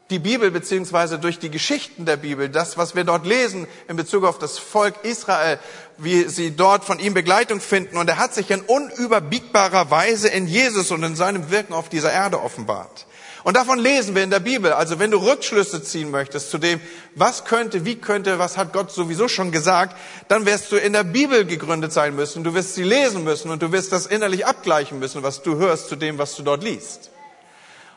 [0.09, 4.25] die Bibel beziehungsweise durch die Geschichten der Bibel, das, was wir dort lesen in Bezug
[4.25, 5.57] auf das Volk Israel,
[5.97, 7.97] wie sie dort von ihm Begleitung finden.
[7.97, 12.11] Und er hat sich in unüberbiegbarer Weise in Jesus und in seinem Wirken auf dieser
[12.11, 13.05] Erde offenbart.
[13.43, 14.71] Und davon lesen wir in der Bibel.
[14.73, 16.79] Also wenn du Rückschlüsse ziehen möchtest zu dem,
[17.15, 21.03] was könnte, wie könnte, was hat Gott sowieso schon gesagt, dann wirst du in der
[21.03, 22.43] Bibel gegründet sein müssen.
[22.43, 25.89] Du wirst sie lesen müssen und du wirst das innerlich abgleichen müssen, was du hörst
[25.89, 27.09] zu dem, was du dort liest.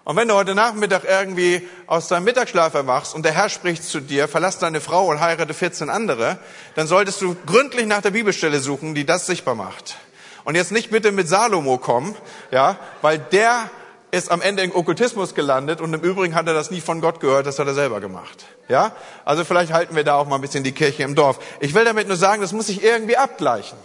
[0.05, 4.01] Und wenn du heute Nachmittag irgendwie aus deinem Mittagsschlaf erwachst und der Herr spricht zu
[4.01, 6.39] dir, verlass deine Frau und heirate 14 andere,
[6.75, 9.97] dann solltest du gründlich nach der Bibelstelle suchen, die das sichtbar macht.
[10.45, 12.15] Und jetzt nicht bitte mit Salomo kommen,
[12.51, 13.71] ja, weil der
[14.15, 17.21] ist am Ende im Okkultismus gelandet und im Übrigen hat er das nie von Gott
[17.21, 18.47] gehört, das hat er selber gemacht.
[18.69, 18.93] Ja?
[19.25, 21.39] Also vielleicht halten wir da auch mal ein bisschen die Kirche im Dorf.
[21.61, 23.79] Ich will damit nur sagen, das muss sich irgendwie abgleichen.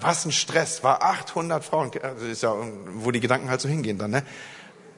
[0.00, 2.54] Was ein Stress, war 800 Frauen, also ist ja,
[2.94, 4.22] wo die Gedanken halt so hingehen dann, ne?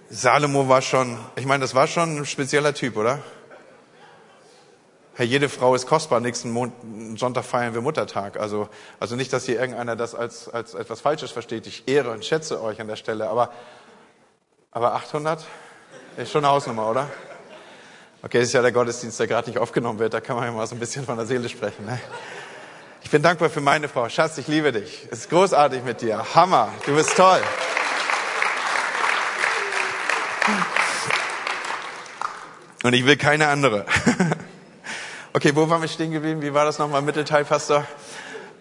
[0.09, 3.21] Salomo war schon, ich meine, das war schon ein spezieller Typ, oder?
[5.17, 6.21] Herr, jede Frau ist kostbar.
[6.21, 6.75] Nächsten Mond,
[7.19, 8.39] Sonntag feiern wir Muttertag.
[8.39, 8.69] Also,
[9.01, 11.67] also nicht, dass hier irgendeiner das als, als etwas Falsches versteht.
[11.67, 13.31] Ich ehre und schätze euch an der Stelle.
[13.31, 13.51] Aber
[14.77, 15.43] aber 800
[16.19, 17.09] ist schon eine Hausnummer, oder?
[18.23, 20.13] Okay, das ist ja der Gottesdienst, der gerade nicht aufgenommen wird.
[20.13, 21.87] Da kann man ja mal so ein bisschen von der Seele sprechen.
[21.87, 21.99] Ne?
[23.03, 24.07] Ich bin dankbar für meine Frau.
[24.11, 25.09] Schatz, ich liebe dich.
[25.11, 26.23] Es ist großartig mit dir.
[26.35, 26.69] Hammer.
[26.85, 27.41] Du bist toll.
[32.83, 33.87] Und ich will keine andere.
[35.33, 36.41] Okay, wo waren wir stehen geblieben?
[36.41, 37.03] Wie war das nochmal?
[37.03, 37.87] Mittelteil, Pastor?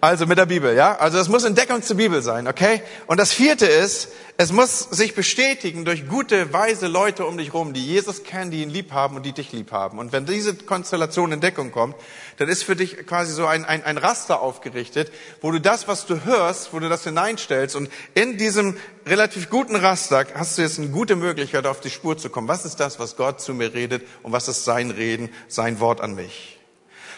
[0.02, 0.98] Also mit der Bibel, ja?
[0.98, 2.82] Also es muss in Deckung zur Bibel sein, okay?
[3.08, 7.74] Und das vierte ist, es muss sich bestätigen durch gute, weise Leute um dich rum,
[7.74, 9.98] die Jesus kennen, die ihn lieb haben und die dich lieb haben.
[9.98, 11.96] Und wenn diese Konstellation in Deckung kommt,
[12.38, 16.06] dann ist für dich quasi so ein, ein, ein Raster aufgerichtet, wo du das, was
[16.06, 20.78] du hörst, wo du das hineinstellst und in diesem relativ guten Raster hast du jetzt
[20.78, 22.50] eine gute Möglichkeit, auf die Spur zu kommen.
[22.50, 26.02] Was ist das, was Gott zu mir redet und was ist sein Reden, sein Wort
[26.02, 26.55] an mich?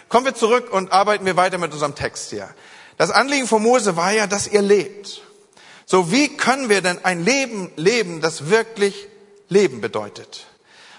[0.10, 2.50] Kommen wir zurück und arbeiten wir weiter mit unserem Text hier.
[2.98, 5.22] Das Anliegen von Mose war ja, dass ihr lebt.
[5.86, 9.08] So, wie können wir denn ein Leben leben, das wirklich
[9.50, 10.48] Leben bedeutet?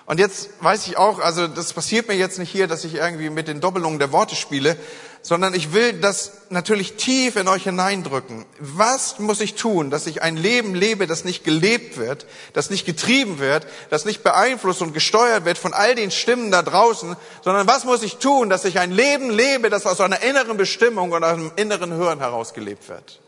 [0.06, 3.28] Und jetzt weiß ich auch, also das passiert mir jetzt nicht hier, dass ich irgendwie
[3.28, 4.76] mit den Doppelungen der Worte spiele,
[5.22, 8.46] sondern ich will das natürlich tief in euch hineindrücken.
[8.58, 12.86] Was muss ich tun, dass ich ein Leben lebe, das nicht gelebt wird, das nicht
[12.86, 17.66] getrieben wird, das nicht beeinflusst und gesteuert wird von all den Stimmen da draußen, sondern
[17.66, 21.24] was muss ich tun, dass ich ein Leben lebe, das aus einer inneren Bestimmung und
[21.24, 23.20] einem inneren Hören herausgelebt wird?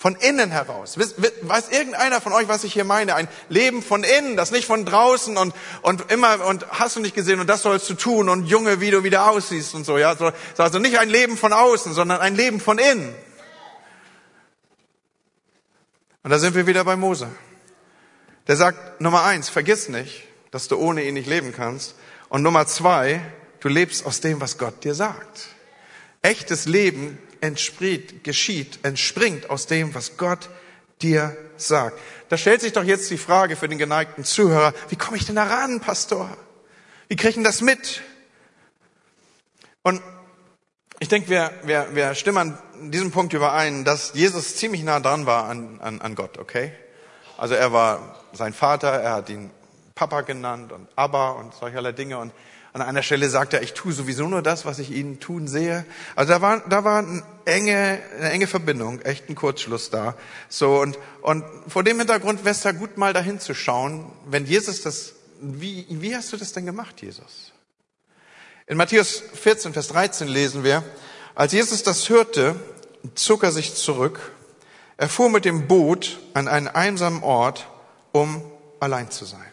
[0.00, 0.96] Von innen heraus.
[0.96, 3.14] Weiß irgendeiner von euch, was ich hier meine?
[3.16, 7.14] Ein Leben von innen, das nicht von draußen und, und immer, und hast du nicht
[7.14, 10.16] gesehen und das sollst du tun und Junge, wie du wieder aussiehst und so, ja.
[10.56, 13.14] Also nicht ein Leben von außen, sondern ein Leben von innen.
[16.22, 17.28] Und da sind wir wieder bei Mose.
[18.46, 21.94] Der sagt, Nummer eins, vergiss nicht, dass du ohne ihn nicht leben kannst.
[22.30, 23.20] Und Nummer zwei,
[23.60, 25.48] du lebst aus dem, was Gott dir sagt.
[26.22, 30.48] Echtes Leben entspricht, geschieht, entspringt aus dem, was Gott
[31.02, 31.98] dir sagt.
[32.28, 35.36] Da stellt sich doch jetzt die Frage für den geneigten Zuhörer, wie komme ich denn
[35.36, 36.36] da ran, Pastor?
[37.08, 38.02] Wie kriege ich denn das mit?
[39.82, 40.02] Und
[40.98, 45.26] ich denke, wir, wir, wir stimmen an diesem Punkt überein, dass Jesus ziemlich nah dran
[45.26, 46.72] war an, an, an Gott, okay?
[47.38, 49.50] Also er war sein Vater, er hat ihn
[49.94, 52.32] Papa genannt und Abba und solcherlei Dinge und
[52.72, 55.84] an einer Stelle sagt er, ich tue sowieso nur das, was ich ihnen tun sehe.
[56.14, 60.14] Also da war, da war eine enge, eine enge Verbindung, echt ein Kurzschluss da.
[60.48, 64.46] So und, und vor dem Hintergrund wäre es da gut mal dahin zu schauen, wenn
[64.46, 67.52] Jesus das, wie, wie hast du das denn gemacht, Jesus?
[68.68, 70.84] In Matthäus 14, Vers 13 lesen wir,
[71.34, 72.54] als Jesus das hörte,
[73.16, 74.32] zog er sich zurück.
[74.96, 77.66] Er fuhr mit dem Boot an einen einsamen Ort,
[78.12, 78.44] um
[78.78, 79.49] allein zu sein.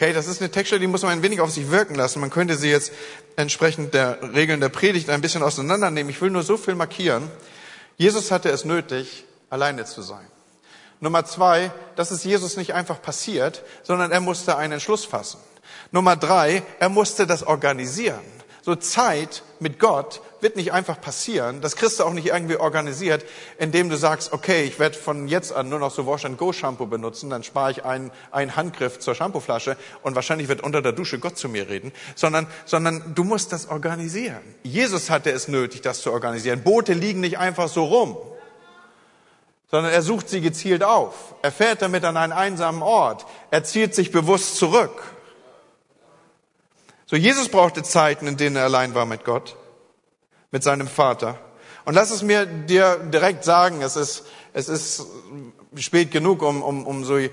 [0.00, 2.20] Okay, das ist eine Textstelle, die muss man ein wenig auf sich wirken lassen.
[2.20, 2.90] Man könnte sie jetzt
[3.36, 6.08] entsprechend der Regeln der Predigt ein bisschen auseinandernehmen.
[6.08, 7.30] Ich will nur so viel markieren.
[7.98, 10.24] Jesus hatte es nötig, alleine zu sein.
[11.00, 15.38] Nummer zwei, das ist Jesus nicht einfach passiert, sondern er musste einen Entschluss fassen.
[15.90, 18.24] Nummer drei, er musste das organisieren.
[18.62, 21.60] So Zeit mit Gott wird nicht einfach passieren.
[21.60, 23.24] Das kriegst du auch nicht irgendwie organisiert,
[23.58, 26.52] indem du sagst, okay, ich werde von jetzt an nur noch so Wash and Go
[26.52, 30.92] Shampoo benutzen, dann spare ich einen, einen Handgriff zur Shampooflasche und wahrscheinlich wird unter der
[30.92, 34.40] Dusche Gott zu mir reden, sondern, sondern du musst das organisieren.
[34.62, 36.62] Jesus hatte es nötig, das zu organisieren.
[36.62, 38.16] Boote liegen nicht einfach so rum,
[39.70, 41.34] sondern er sucht sie gezielt auf.
[41.42, 43.26] Er fährt damit an einen einsamen Ort.
[43.50, 45.02] Er zieht sich bewusst zurück.
[47.06, 49.56] So, Jesus brauchte Zeiten, in denen er allein war mit Gott
[50.50, 51.38] mit seinem Vater.
[51.84, 55.06] Und lass es mir dir direkt sagen, es ist, es ist
[55.76, 57.30] spät genug, um, um, um so die,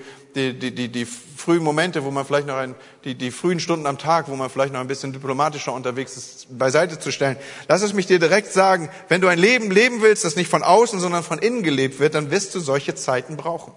[0.53, 3.97] die, die, die frühen Momente, wo man vielleicht noch ein, die, die frühen Stunden am
[3.97, 7.37] Tag, wo man vielleicht noch ein bisschen diplomatischer unterwegs ist, beiseite zu stellen.
[7.67, 10.63] Lass es mich dir direkt sagen, wenn du ein Leben leben willst, das nicht von
[10.63, 13.73] außen, sondern von innen gelebt wird, dann wirst du solche Zeiten brauchen.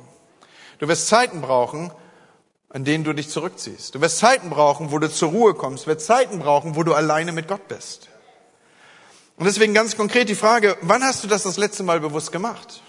[0.79, 1.91] Du wirst Zeiten brauchen,
[2.69, 3.95] an denen du dich zurückziehst.
[3.95, 5.87] Du wirst Zeiten brauchen, wo du zur Ruhe kommst.
[5.87, 8.09] Du wirst Zeiten brauchen, wo du alleine mit Gott bist.
[9.41, 12.83] Und deswegen ganz konkret die Frage, wann hast du das das letzte Mal bewusst gemacht?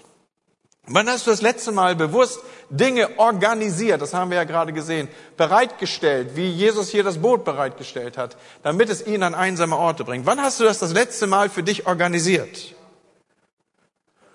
[0.86, 5.08] Wann hast du das letzte Mal bewusst Dinge organisiert, das haben wir ja gerade gesehen,
[5.38, 10.26] bereitgestellt, wie Jesus hier das Boot bereitgestellt hat, damit es ihn an einsame Orte bringt?
[10.26, 12.74] Wann hast du das das letzte Mal für dich organisiert?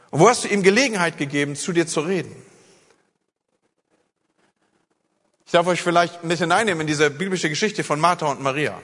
[0.10, 2.36] Und wo hast du ihm Gelegenheit gegeben, zu dir zu reden?
[5.46, 8.82] Ich darf euch vielleicht ein bisschen einnehmen in diese biblische Geschichte von Martha und Maria.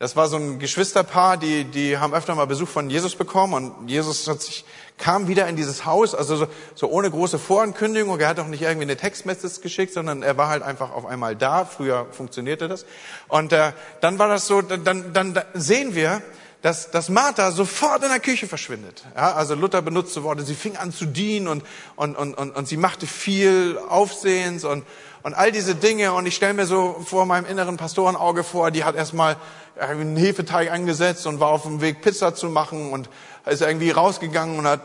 [0.00, 3.88] Das war so ein Geschwisterpaar, die, die haben öfter mal Besuch von Jesus bekommen und
[3.88, 4.64] Jesus hat sich,
[4.98, 8.18] kam wieder in dieses Haus, also so, so ohne große Vorankündigung.
[8.18, 11.36] Er hat auch nicht irgendwie eine Textmessage geschickt, sondern er war halt einfach auf einmal
[11.36, 11.64] da.
[11.64, 12.86] Früher funktionierte das.
[13.28, 16.22] Und äh, dann war das so, dann, dann, dann sehen wir,
[16.60, 19.04] dass, dass Martha sofort in der Küche verschwindet.
[19.14, 21.62] Ja, also Luther benutzte Worte, sie fing an zu dienen und,
[21.94, 24.84] und, und, und, und sie machte viel Aufsehens und,
[25.24, 26.12] und all diese Dinge.
[26.12, 29.36] Und ich stelle mir so vor meinem inneren Pastorenauge vor, die hat erstmal
[29.76, 33.08] einen Hefeteig angesetzt und war auf dem Weg, Pizza zu machen und
[33.46, 34.80] ist irgendwie rausgegangen und hat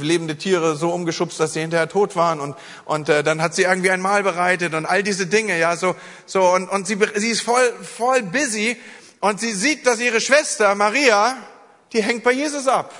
[0.00, 3.62] lebende Tiere so umgeschubst, dass sie hinterher tot waren und und äh, dann hat sie
[3.64, 7.28] irgendwie ein Mahl bereitet und all diese Dinge, ja so so und und sie sie
[7.28, 8.76] ist voll voll busy
[9.20, 11.36] und sie sieht, dass ihre Schwester Maria,
[11.92, 12.94] die hängt bei Jesus ab.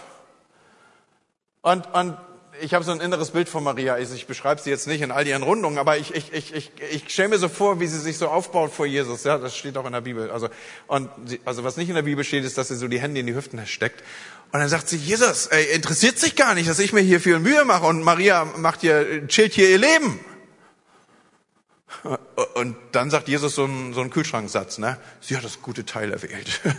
[1.62, 2.16] Und und
[2.60, 3.98] ich habe so ein inneres Bild von Maria.
[3.98, 7.08] Ich beschreibe sie jetzt nicht in all ihren Rundungen, aber ich, ich, ich, ich, ich
[7.08, 9.24] stelle mir so vor, wie sie sich so aufbaut vor Jesus.
[9.24, 10.30] Ja, das steht auch in der Bibel.
[10.30, 10.48] Also,
[10.86, 13.20] und sie, also was nicht in der Bibel steht, ist, dass sie so die Hände
[13.20, 14.02] in die Hüften steckt.
[14.52, 17.38] Und dann sagt sie, Jesus, ey, interessiert sich gar nicht, dass ich mir hier viel
[17.38, 20.20] Mühe mache und Maria macht hier, chillt hier ihr Leben.
[22.54, 24.96] Und dann sagt Jesus so einen, so einen Kühlschranksatz, ne?
[25.20, 26.60] Sie hat das gute Teil erwählt.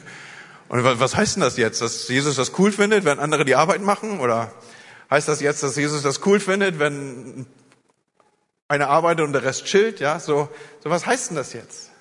[0.72, 1.82] Und was heißt denn das jetzt?
[1.82, 4.22] Dass Jesus das cool findet, wenn andere die Arbeit machen?
[4.22, 4.54] Oder
[5.12, 7.46] Heißt das jetzt, dass Jesus das cool findet, wenn
[8.70, 10.00] eine arbeitet und der Rest chillt?
[10.00, 10.50] Ja, so,
[10.82, 11.92] so was heißt denn das jetzt?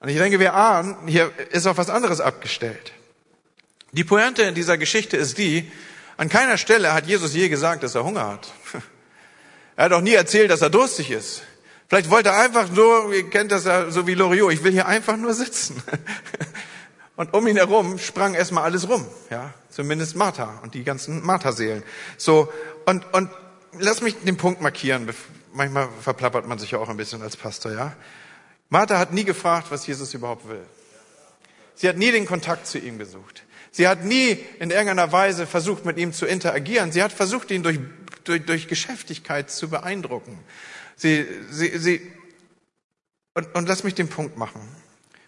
[0.00, 2.92] Und ich denke, wir ahnen, hier ist auf was anderes abgestellt.
[3.92, 5.72] Die Pointe in dieser Geschichte ist die,
[6.18, 8.52] an keiner Stelle hat Jesus je gesagt, dass er Hunger hat.
[9.78, 11.42] Er hat auch nie erzählt, dass er durstig ist.
[11.86, 14.86] Vielleicht wollte er einfach nur, ihr kennt das ja so wie Loriot, ich will hier
[14.86, 15.82] einfach nur sitzen.
[17.16, 19.54] Und um ihn herum sprang erstmal alles rum, ja.
[19.70, 21.82] Zumindest Martha und die ganzen Martha-Seelen.
[22.18, 22.52] So,
[22.84, 23.30] und, und
[23.78, 25.08] lass mich den Punkt markieren.
[25.52, 27.96] Manchmal verplappert man sich ja auch ein bisschen als Pastor, ja.
[28.68, 30.64] Martha hat nie gefragt, was Jesus überhaupt will.
[31.74, 33.44] Sie hat nie den Kontakt zu ihm gesucht.
[33.70, 36.92] Sie hat nie in irgendeiner Weise versucht, mit ihm zu interagieren.
[36.92, 37.78] Sie hat versucht, ihn durch,
[38.24, 40.38] durch, durch Geschäftigkeit zu beeindrucken.
[40.96, 42.12] Sie, sie, sie,
[43.34, 44.60] und, und lass mich den Punkt machen.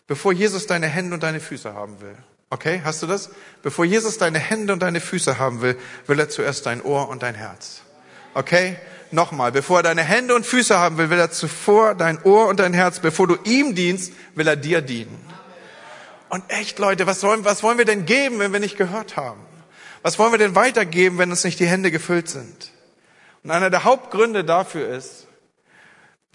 [0.09, 2.17] Bevor Jesus deine Hände und deine Füße haben will,
[2.51, 3.31] okay, hast du das?
[3.63, 7.23] Bevor Jesus deine Hände und deine Füße haben will, will er zuerst dein Ohr und
[7.23, 7.83] dein Herz.
[8.35, 8.77] Okay?
[9.11, 12.59] Nochmal, bevor er deine Hände und Füße haben will, will er zuvor dein Ohr und
[12.59, 13.01] dein Herz.
[13.01, 15.19] Bevor du ihm dienst, will er dir dienen.
[16.31, 19.41] Und echt, Leute, was wollen, was wollen wir denn geben, wenn wir nicht gehört haben?
[20.03, 22.73] Was wollen wir denn weitergeben, wenn uns nicht die Hände gefüllt sind?
[23.45, 25.28] Und einer der Hauptgründe dafür ist,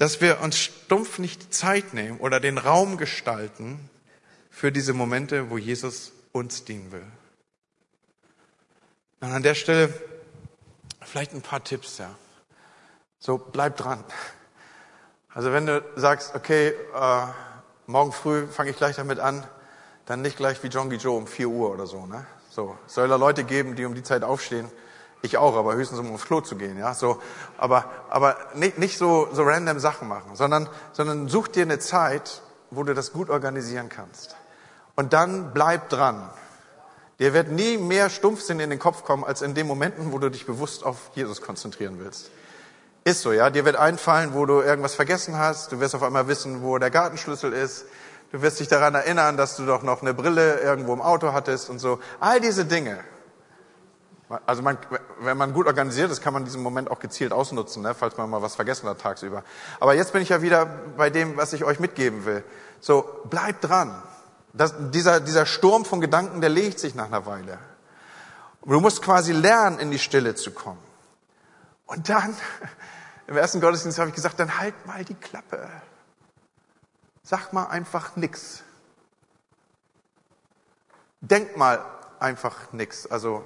[0.04, 3.90] dass wir uns stumpf nicht die Zeit nehmen oder den Raum gestalten
[4.50, 7.06] für diese Momente, wo Jesus uns dienen will.
[9.22, 9.94] Und an der Stelle
[11.00, 12.14] vielleicht ein paar Tipps, ja.
[13.18, 14.04] So, bleib dran.
[15.34, 17.26] Also wenn du sagst, okay, äh,
[17.88, 19.48] morgen früh fange ich gleich damit an,
[20.06, 22.06] dann nicht gleich wie John Joe um 4 Uhr oder so.
[22.08, 22.28] Ne?
[22.50, 24.70] So soll da Leute geben, die um die Zeit aufstehen.
[25.26, 26.94] Ich auch, aber höchstens um aufs Klo zu gehen, ja.
[26.94, 27.22] So,
[27.58, 32.42] aber aber nicht, nicht so so random Sachen machen, sondern sondern such dir eine Zeit,
[32.72, 34.36] wo du das gut organisieren kannst.
[34.96, 36.30] Und dann bleib dran.
[37.20, 40.30] Dir wird nie mehr Stumpfsinn in den Kopf kommen, als in den Momenten, wo du
[40.30, 42.30] dich bewusst auf Jesus konzentrieren willst.
[43.06, 43.50] Ist so, ja.
[43.50, 45.72] Dir wird einfallen, wo du irgendwas vergessen hast.
[45.72, 47.86] Du wirst auf einmal wissen, wo der Gartenschlüssel ist.
[48.34, 51.70] Du wirst dich daran erinnern, dass du doch noch eine Brille irgendwo im Auto hattest
[51.70, 52.00] und so.
[52.20, 53.00] All diese Dinge.
[54.46, 54.78] Also man,
[55.20, 58.30] wenn man gut organisiert ist, kann man diesen Moment auch gezielt ausnutzen, ne, falls man
[58.30, 59.44] mal was vergessen hat tagsüber.
[59.80, 62.44] Aber jetzt bin ich ja wieder bei dem, was ich euch mitgeben will.
[62.80, 64.02] So, bleibt dran.
[64.54, 67.58] Das, dieser, dieser Sturm von Gedanken, der legt sich nach einer Weile.
[68.66, 70.80] Du musst quasi lernen, in die Stille zu kommen.
[71.86, 72.36] Und dann,
[73.28, 75.70] im ersten Gottesdienst habe ich gesagt, dann halt mal die Klappe.
[77.24, 78.64] Sag mal einfach nix.
[81.22, 81.84] Denk mal
[82.20, 83.08] einfach nix.
[83.08, 83.46] Also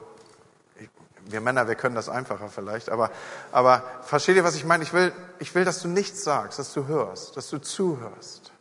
[1.32, 3.12] wir Männer, wir können das einfacher vielleicht, aber,
[3.52, 4.84] aber versteh dir, was ich meine?
[4.84, 8.52] Ich will, ich will, dass du nichts sagst, dass du hörst, dass du zuhörst.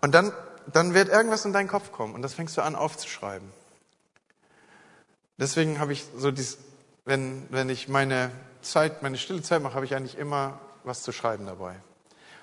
[0.00, 0.32] Und dann,
[0.66, 3.50] dann wird irgendwas in deinen Kopf kommen und das fängst du an aufzuschreiben.
[5.38, 6.58] Deswegen habe ich so dies,
[7.04, 8.30] wenn, wenn ich meine
[8.62, 11.76] Zeit, meine stille Zeit mache, habe ich eigentlich immer was zu schreiben dabei.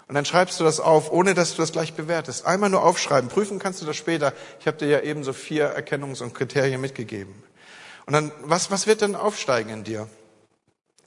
[0.08, 2.46] Und dann schreibst du das auf, ohne dass du das gleich bewertest.
[2.46, 3.30] Einmal nur aufschreiben.
[3.30, 4.34] Prüfen kannst du das später.
[4.60, 7.34] Ich habe dir ja eben so vier Erkennungs- und Kriterien mitgegeben.
[8.06, 10.10] Und dann, was, was wird dann aufsteigen in dir?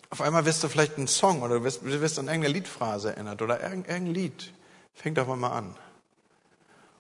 [0.09, 3.11] Auf einmal wirst du vielleicht einen Song oder du wirst, du wirst an irgendeine Liedphrase
[3.11, 4.53] erinnert oder irgendein Lied.
[4.95, 5.77] Fängt doch mal an.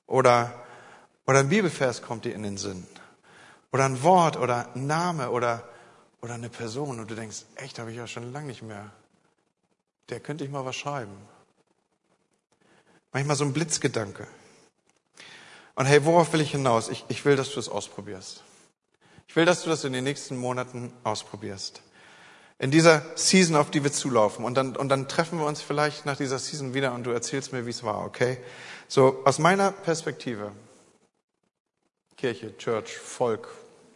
[0.06, 0.52] Oder,
[1.26, 2.86] oder ein Bibelvers kommt dir in den Sinn.
[3.72, 5.66] Oder ein Wort oder ein Name oder,
[6.20, 8.92] oder eine Person und du denkst, echt, habe ich ja schon lange nicht mehr
[10.08, 11.16] der könnte ich mal was schreiben.
[13.12, 14.26] Manchmal so ein Blitzgedanke.
[15.74, 16.88] Und hey, worauf will ich hinaus?
[16.88, 18.42] Ich, ich will, dass du es ausprobierst.
[19.28, 21.82] Ich will, dass du das in den nächsten Monaten ausprobierst.
[22.58, 24.44] In dieser Season, auf die wir zulaufen.
[24.44, 27.52] Und dann, und dann treffen wir uns vielleicht nach dieser Season wieder und du erzählst
[27.52, 28.38] mir, wie es war, okay?
[28.88, 30.52] So, aus meiner Perspektive.
[32.16, 33.48] Kirche, Church, Volk,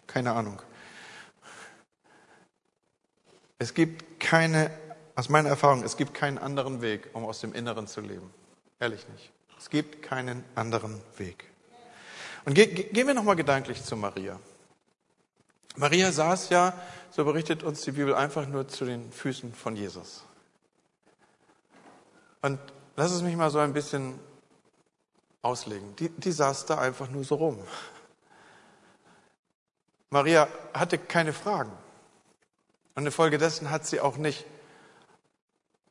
[0.06, 0.60] keine Ahnung.
[3.58, 4.70] Es gibt keine
[5.20, 8.30] aus meiner Erfahrung, es gibt keinen anderen Weg, um aus dem Inneren zu leben.
[8.80, 9.30] Ehrlich nicht.
[9.58, 11.44] Es gibt keinen anderen Weg.
[12.46, 14.40] Und ge gehen wir nochmal gedanklich zu Maria.
[15.76, 16.72] Maria saß ja,
[17.10, 20.24] so berichtet uns die Bibel, einfach nur zu den Füßen von Jesus.
[22.40, 22.58] Und
[22.96, 24.18] lass es mich mal so ein bisschen
[25.42, 25.94] auslegen.
[25.96, 27.58] Die, die saß da einfach nur so rum.
[30.08, 31.72] Maria hatte keine Fragen.
[32.94, 34.44] Und infolgedessen hat sie auch nicht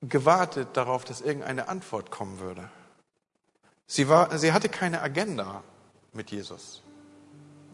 [0.02, 2.70] gewartet darauf, dass irgendeine Antwort kommen würde.
[3.92, 5.64] Sie, war, sie hatte keine Agenda
[6.14, 6.84] mit Jesus.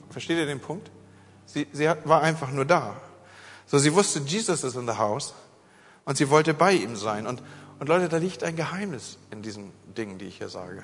[0.09, 0.89] Versteht ihr den Punkt?
[1.45, 2.95] Sie, sie war einfach nur da.
[3.65, 5.33] So, sie wusste, Jesus ist in the house
[6.05, 7.27] und sie wollte bei ihm sein.
[7.27, 7.43] Und,
[7.79, 10.83] und Leute, da liegt ein Geheimnis in diesen Dingen, die ich hier sage.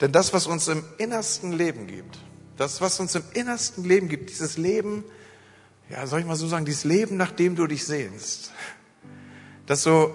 [0.00, 2.18] Denn das, was uns im innersten Leben gibt,
[2.56, 5.04] das, was uns im innersten Leben gibt, dieses Leben,
[5.88, 8.50] ja, soll ich mal so sagen, dieses Leben, nach dem du dich sehnst,
[9.66, 10.12] das so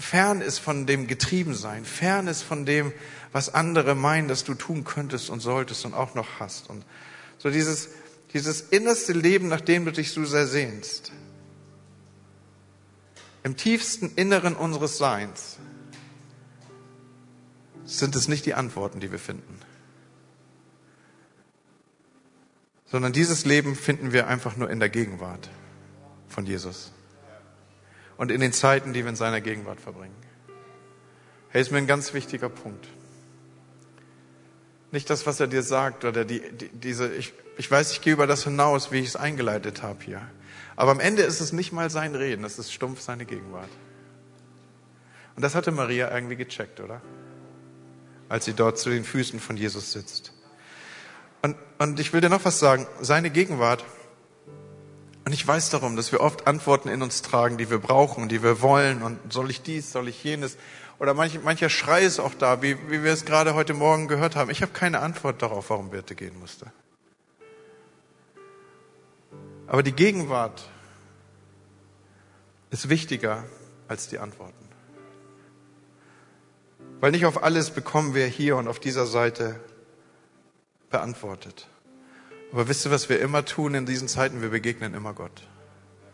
[0.00, 2.92] fern ist von dem Getriebensein, fern ist von dem,
[3.32, 6.70] was andere meinen, dass du tun könntest und solltest und auch noch hast.
[6.70, 6.84] Und
[7.38, 7.90] so dieses,
[8.32, 11.12] dieses innerste Leben, nach dem du dich so sehr sehnst.
[13.42, 15.58] Im tiefsten Inneren unseres Seins.
[17.84, 19.58] sind es nicht die Antworten, die wir finden,
[22.86, 25.50] sondern dieses Leben finden wir einfach nur in der Gegenwart
[26.28, 26.92] von Jesus
[28.20, 30.14] und in den Zeiten, die wir in seiner Gegenwart verbringen.
[31.48, 32.86] Hey, ist mir ein ganz wichtiger Punkt.
[34.92, 38.12] Nicht das, was er dir sagt oder die, die, diese, ich, ich weiß, ich gehe
[38.12, 40.20] über das hinaus, wie ich es eingeleitet habe hier.
[40.76, 43.70] Aber am Ende ist es nicht mal sein Reden, es ist stumpf seine Gegenwart.
[45.34, 47.00] Und das hatte Maria irgendwie gecheckt, oder?
[48.28, 50.34] Als sie dort zu den Füßen von Jesus sitzt.
[51.40, 52.86] Und, und ich will dir noch was sagen.
[53.00, 53.82] Seine Gegenwart,
[55.30, 58.42] und ich weiß darum, dass wir oft Antworten in uns tragen, die wir brauchen, die
[58.42, 59.00] wir wollen.
[59.00, 60.56] Und soll ich dies, soll ich jenes?
[60.98, 64.34] Oder manch, mancher Schrei ist auch da, wie, wie wir es gerade heute Morgen gehört
[64.34, 64.50] haben.
[64.50, 66.72] Ich habe keine Antwort darauf, warum Birte gehen musste.
[69.68, 70.68] Aber die Gegenwart
[72.70, 73.44] ist wichtiger
[73.86, 74.66] als die Antworten.
[76.98, 79.60] Weil nicht auf alles bekommen wir hier und auf dieser Seite
[80.90, 81.68] beantwortet.
[82.52, 84.42] Aber wisst ihr, was wir immer tun in diesen Zeiten?
[84.42, 85.46] Wir begegnen immer Gott.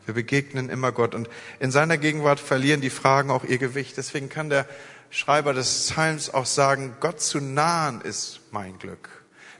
[0.04, 1.14] Wir begegnen immer Gott.
[1.14, 1.28] Und
[1.60, 3.96] in seiner Gegenwart verlieren die Fragen auch ihr Gewicht.
[3.96, 4.66] Deswegen kann der
[5.10, 9.08] Schreiber des Psalms auch sagen, Gott zu nahen ist mein Glück.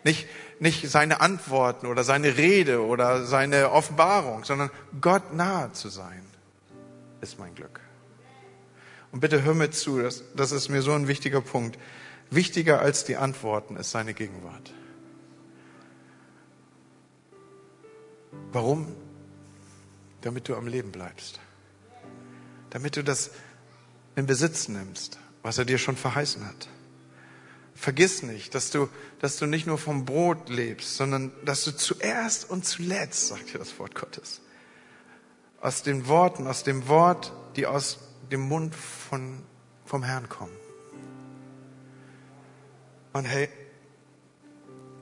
[0.05, 0.29] Nicht,
[0.61, 4.70] nicht seine Antworten oder seine Rede oder seine Offenbarung, sondern
[5.01, 6.24] Gott nahe zu sein
[7.20, 7.81] ist mein Glück.
[9.11, 11.79] Und bitte hör mir zu, das, das ist mir so ein wichtiger Punkt.
[12.31, 14.72] Wichtiger als die Antworten ist seine Gegenwart.
[18.53, 18.95] Warum?
[20.26, 21.39] damit du am Leben bleibst.
[22.70, 23.30] Damit du das
[24.16, 26.68] in Besitz nimmst, was er dir schon verheißen hat.
[27.76, 28.89] Vergiss nicht, dass du,
[29.20, 33.59] dass du nicht nur vom Brot lebst, sondern dass du zuerst und zuletzt, sagt dir
[33.59, 34.41] das Wort Gottes,
[35.61, 38.01] aus den Worten, aus dem Wort, die aus
[38.32, 39.45] dem Mund von,
[39.84, 40.57] vom Herrn kommen.
[43.12, 43.49] Und hey,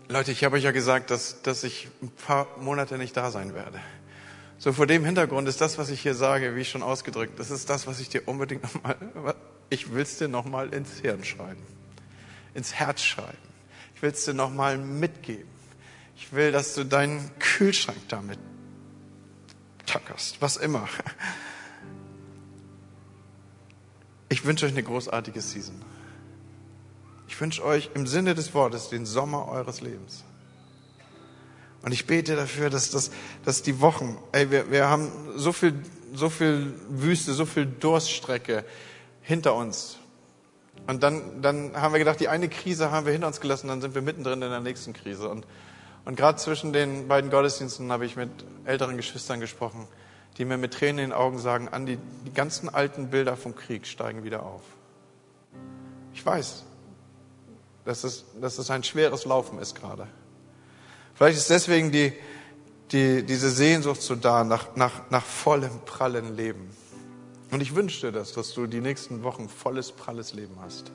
[0.08, 3.54] Leute, ich habe euch ja gesagt, dass, dass ich ein paar Monate nicht da sein
[3.54, 3.80] werde.
[4.58, 7.70] So vor dem Hintergrund ist das, was ich hier sage, wie schon ausgedrückt, das ist
[7.70, 8.96] das, was ich dir unbedingt nochmal,
[9.70, 11.62] ich will es dir nochmal ins Hirn schreiben,
[12.52, 13.38] ins Herz schreiben.
[13.94, 15.48] Ich will es dir nochmal mitgeben.
[16.16, 18.38] Ich will, dass du deinen Kühlschrank damit
[19.86, 20.88] tackerst, was immer.
[24.28, 25.80] Ich wünsche euch eine großartige Season.
[27.28, 30.24] Ich wünsche euch im Sinne des Wortes den Sommer eures Lebens.
[31.82, 33.10] Und ich bete dafür, dass, dass,
[33.44, 35.74] dass die Wochen, ey, wir, wir haben so viel,
[36.14, 38.64] so viel Wüste, so viel Durststrecke
[39.20, 39.98] hinter uns.
[40.86, 43.80] Und dann, dann haben wir gedacht, die eine Krise haben wir hinter uns gelassen, dann
[43.80, 45.28] sind wir mittendrin in der nächsten Krise.
[45.28, 45.46] Und,
[46.04, 48.30] und gerade zwischen den beiden Gottesdiensten habe ich mit
[48.64, 49.86] älteren Geschwistern gesprochen,
[50.36, 53.86] die mir mit Tränen in den Augen sagen, Andi, die ganzen alten Bilder vom Krieg
[53.86, 54.62] steigen wieder auf.
[56.12, 56.64] Ich weiß,
[57.84, 60.06] dass es, dass es ein schweres Laufen ist gerade.
[61.14, 62.12] Vielleicht ist deswegen die,
[62.92, 66.70] die, diese Sehnsucht so da nach, nach, nach vollem, prallen Leben.
[67.50, 70.90] Und ich wünsche dir das, dass du die nächsten Wochen volles, pralles Leben hast.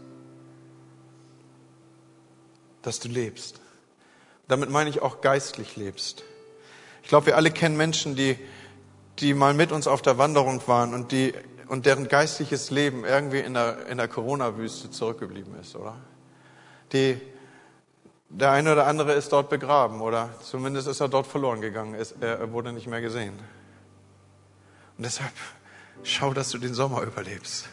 [2.82, 3.62] Dass du lebst.
[4.48, 6.24] Damit meine ich auch geistlich lebst.
[7.04, 8.38] Ich glaube, wir alle kennen Menschen, die,
[9.20, 11.34] die mal mit uns auf der Wanderung waren und, die,
[11.68, 15.96] und deren geistliches Leben irgendwie in der, in der Corona-Wüste zurückgeblieben ist, oder?
[16.94, 17.20] Die,
[18.30, 21.96] der eine oder andere ist dort begraben oder zumindest ist er dort verloren gegangen.
[22.22, 23.40] Er wurde nicht mehr gesehen.
[24.98, 25.34] Und deshalb
[26.04, 27.68] schau, dass du den Sommer überlebst.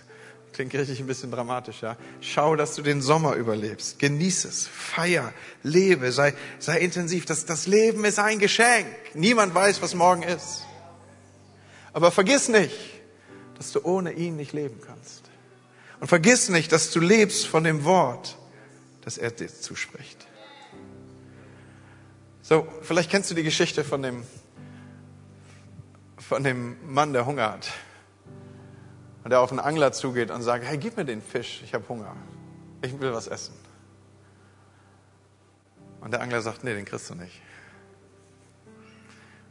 [0.53, 1.99] Klingt richtig ein bisschen dramatisch, ja.
[2.23, 3.99] Schau, dass du den Sommer überlebst.
[3.99, 4.67] Genieß es.
[4.67, 5.35] Feier.
[5.63, 6.13] Lebe.
[6.13, 7.27] Sei, sei intensiv.
[7.27, 8.87] Das, das Leben ist ein Geschenk.
[9.13, 10.65] Niemand weiß, was morgen ist.
[11.93, 12.75] Aber vergiss nicht,
[13.59, 15.25] dass du ohne ihn nicht leben kannst.
[16.01, 18.39] Und vergiss nicht, dass du lebst von dem Wort,
[19.07, 20.27] das er dir zuspricht.
[22.43, 24.25] So, vielleicht kennst du die Geschichte von dem,
[26.19, 27.73] von dem Mann, der Hunger hat.
[29.23, 31.89] Und der auf einen Angler zugeht und sagt, hey, gib mir den Fisch, ich habe
[31.89, 32.17] Hunger.
[32.83, 33.55] Ich will was essen.
[36.01, 37.41] Und der Angler sagt, nee, den kriegst du nicht.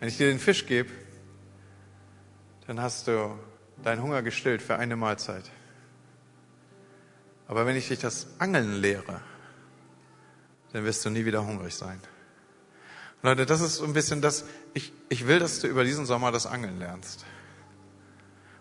[0.01, 0.91] Wenn ich dir den Fisch gebe,
[2.67, 3.39] dann hast du
[3.81, 5.49] deinen Hunger gestillt für eine Mahlzeit.
[7.47, 9.21] Aber wenn ich dich das Angeln lehre,
[10.75, 12.01] dann wirst du nie wieder hungrig sein.
[13.21, 16.33] Leute, das ist so ein bisschen das, ich, ich will, dass du über diesen Sommer
[16.33, 17.23] das Angeln lernst.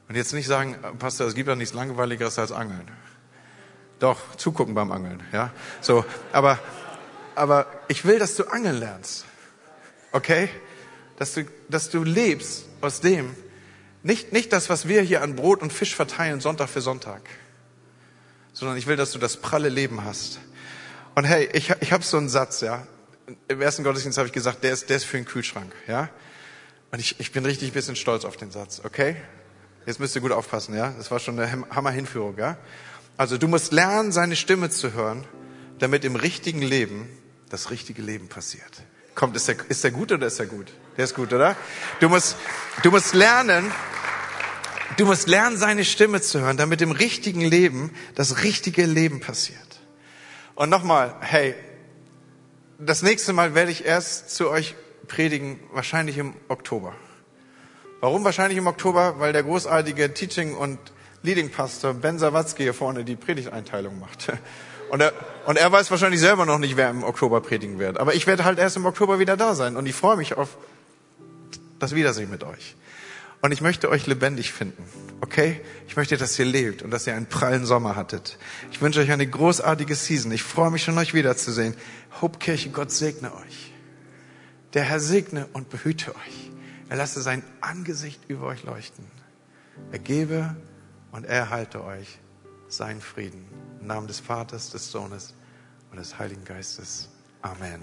[0.08, 2.88] Und jetzt nicht sagen, Pastor, es gibt ja nichts Langweiligeres als Angeln.
[3.98, 5.50] Doch, zugucken beim Angeln, ja.
[5.80, 6.60] So, aber,
[7.34, 9.24] aber ich will, dass du Angeln lernst.
[10.12, 10.48] Okay?
[11.16, 13.34] Dass du, dass du lebst aus dem,
[14.04, 17.22] nicht, nicht das, was wir hier an Brot und Fisch verteilen, Sonntag für Sonntag,
[18.52, 20.38] sondern ich will, dass du das pralle Leben hast.
[21.14, 22.86] Und hey, ich, ich habe so einen Satz, ja.
[23.48, 26.08] Im ersten Gottesdienst habe ich gesagt, der ist, der ist für den Kühlschrank, ja.
[26.90, 29.16] Und ich, ich bin richtig ein bisschen stolz auf den Satz, okay?
[29.86, 30.92] Jetzt müsst ihr gut aufpassen, ja.
[30.96, 32.56] Das war schon eine Hammer-Hinführung, ja.
[33.16, 35.24] Also du musst lernen, seine Stimme zu hören,
[35.78, 37.08] damit im richtigen Leben
[37.48, 38.82] das richtige Leben passiert.
[39.14, 40.72] Kommt, ist der, ist der gut oder ist der gut?
[40.96, 41.56] Der ist gut, oder?
[42.00, 42.36] Du musst,
[42.82, 43.70] du musst lernen,
[44.96, 49.58] du musst lernen, seine Stimme zu hören, damit im richtigen Leben das richtige Leben passiert.
[50.54, 51.54] Und nochmal, hey,
[52.78, 54.74] das nächste Mal werde ich erst zu euch
[55.08, 56.94] predigen, wahrscheinlich im Oktober.
[58.00, 59.18] Warum wahrscheinlich im Oktober?
[59.18, 60.78] Weil der großartige Teaching- und
[61.22, 64.32] Leading-Pastor Ben Sawatzki hier vorne die Predigteinteilung macht.
[64.90, 65.12] Und er,
[65.46, 67.98] und er weiß wahrscheinlich selber noch nicht, wer im Oktober predigen wird.
[67.98, 70.56] Aber ich werde halt erst im Oktober wieder da sein und ich freue mich auf
[71.80, 72.76] das Wiedersehen mit euch.
[73.44, 74.82] Und ich möchte euch lebendig finden.
[75.20, 75.60] Okay?
[75.86, 78.38] Ich möchte, dass ihr lebt und dass ihr einen prallen Sommer hattet.
[78.72, 80.32] Ich wünsche euch eine großartige Season.
[80.32, 81.74] Ich freue mich schon, euch wiederzusehen.
[82.22, 83.74] Hope Kirche, Gott segne euch.
[84.72, 86.50] Der Herr segne und behüte euch.
[86.88, 89.04] Er lasse sein Angesicht über euch leuchten.
[89.92, 90.56] Er gebe
[91.12, 92.18] und er erhalte euch
[92.68, 93.44] seinen Frieden.
[93.78, 95.34] Im Namen des Vaters, des Sohnes
[95.90, 97.10] und des Heiligen Geistes.
[97.42, 97.82] Amen.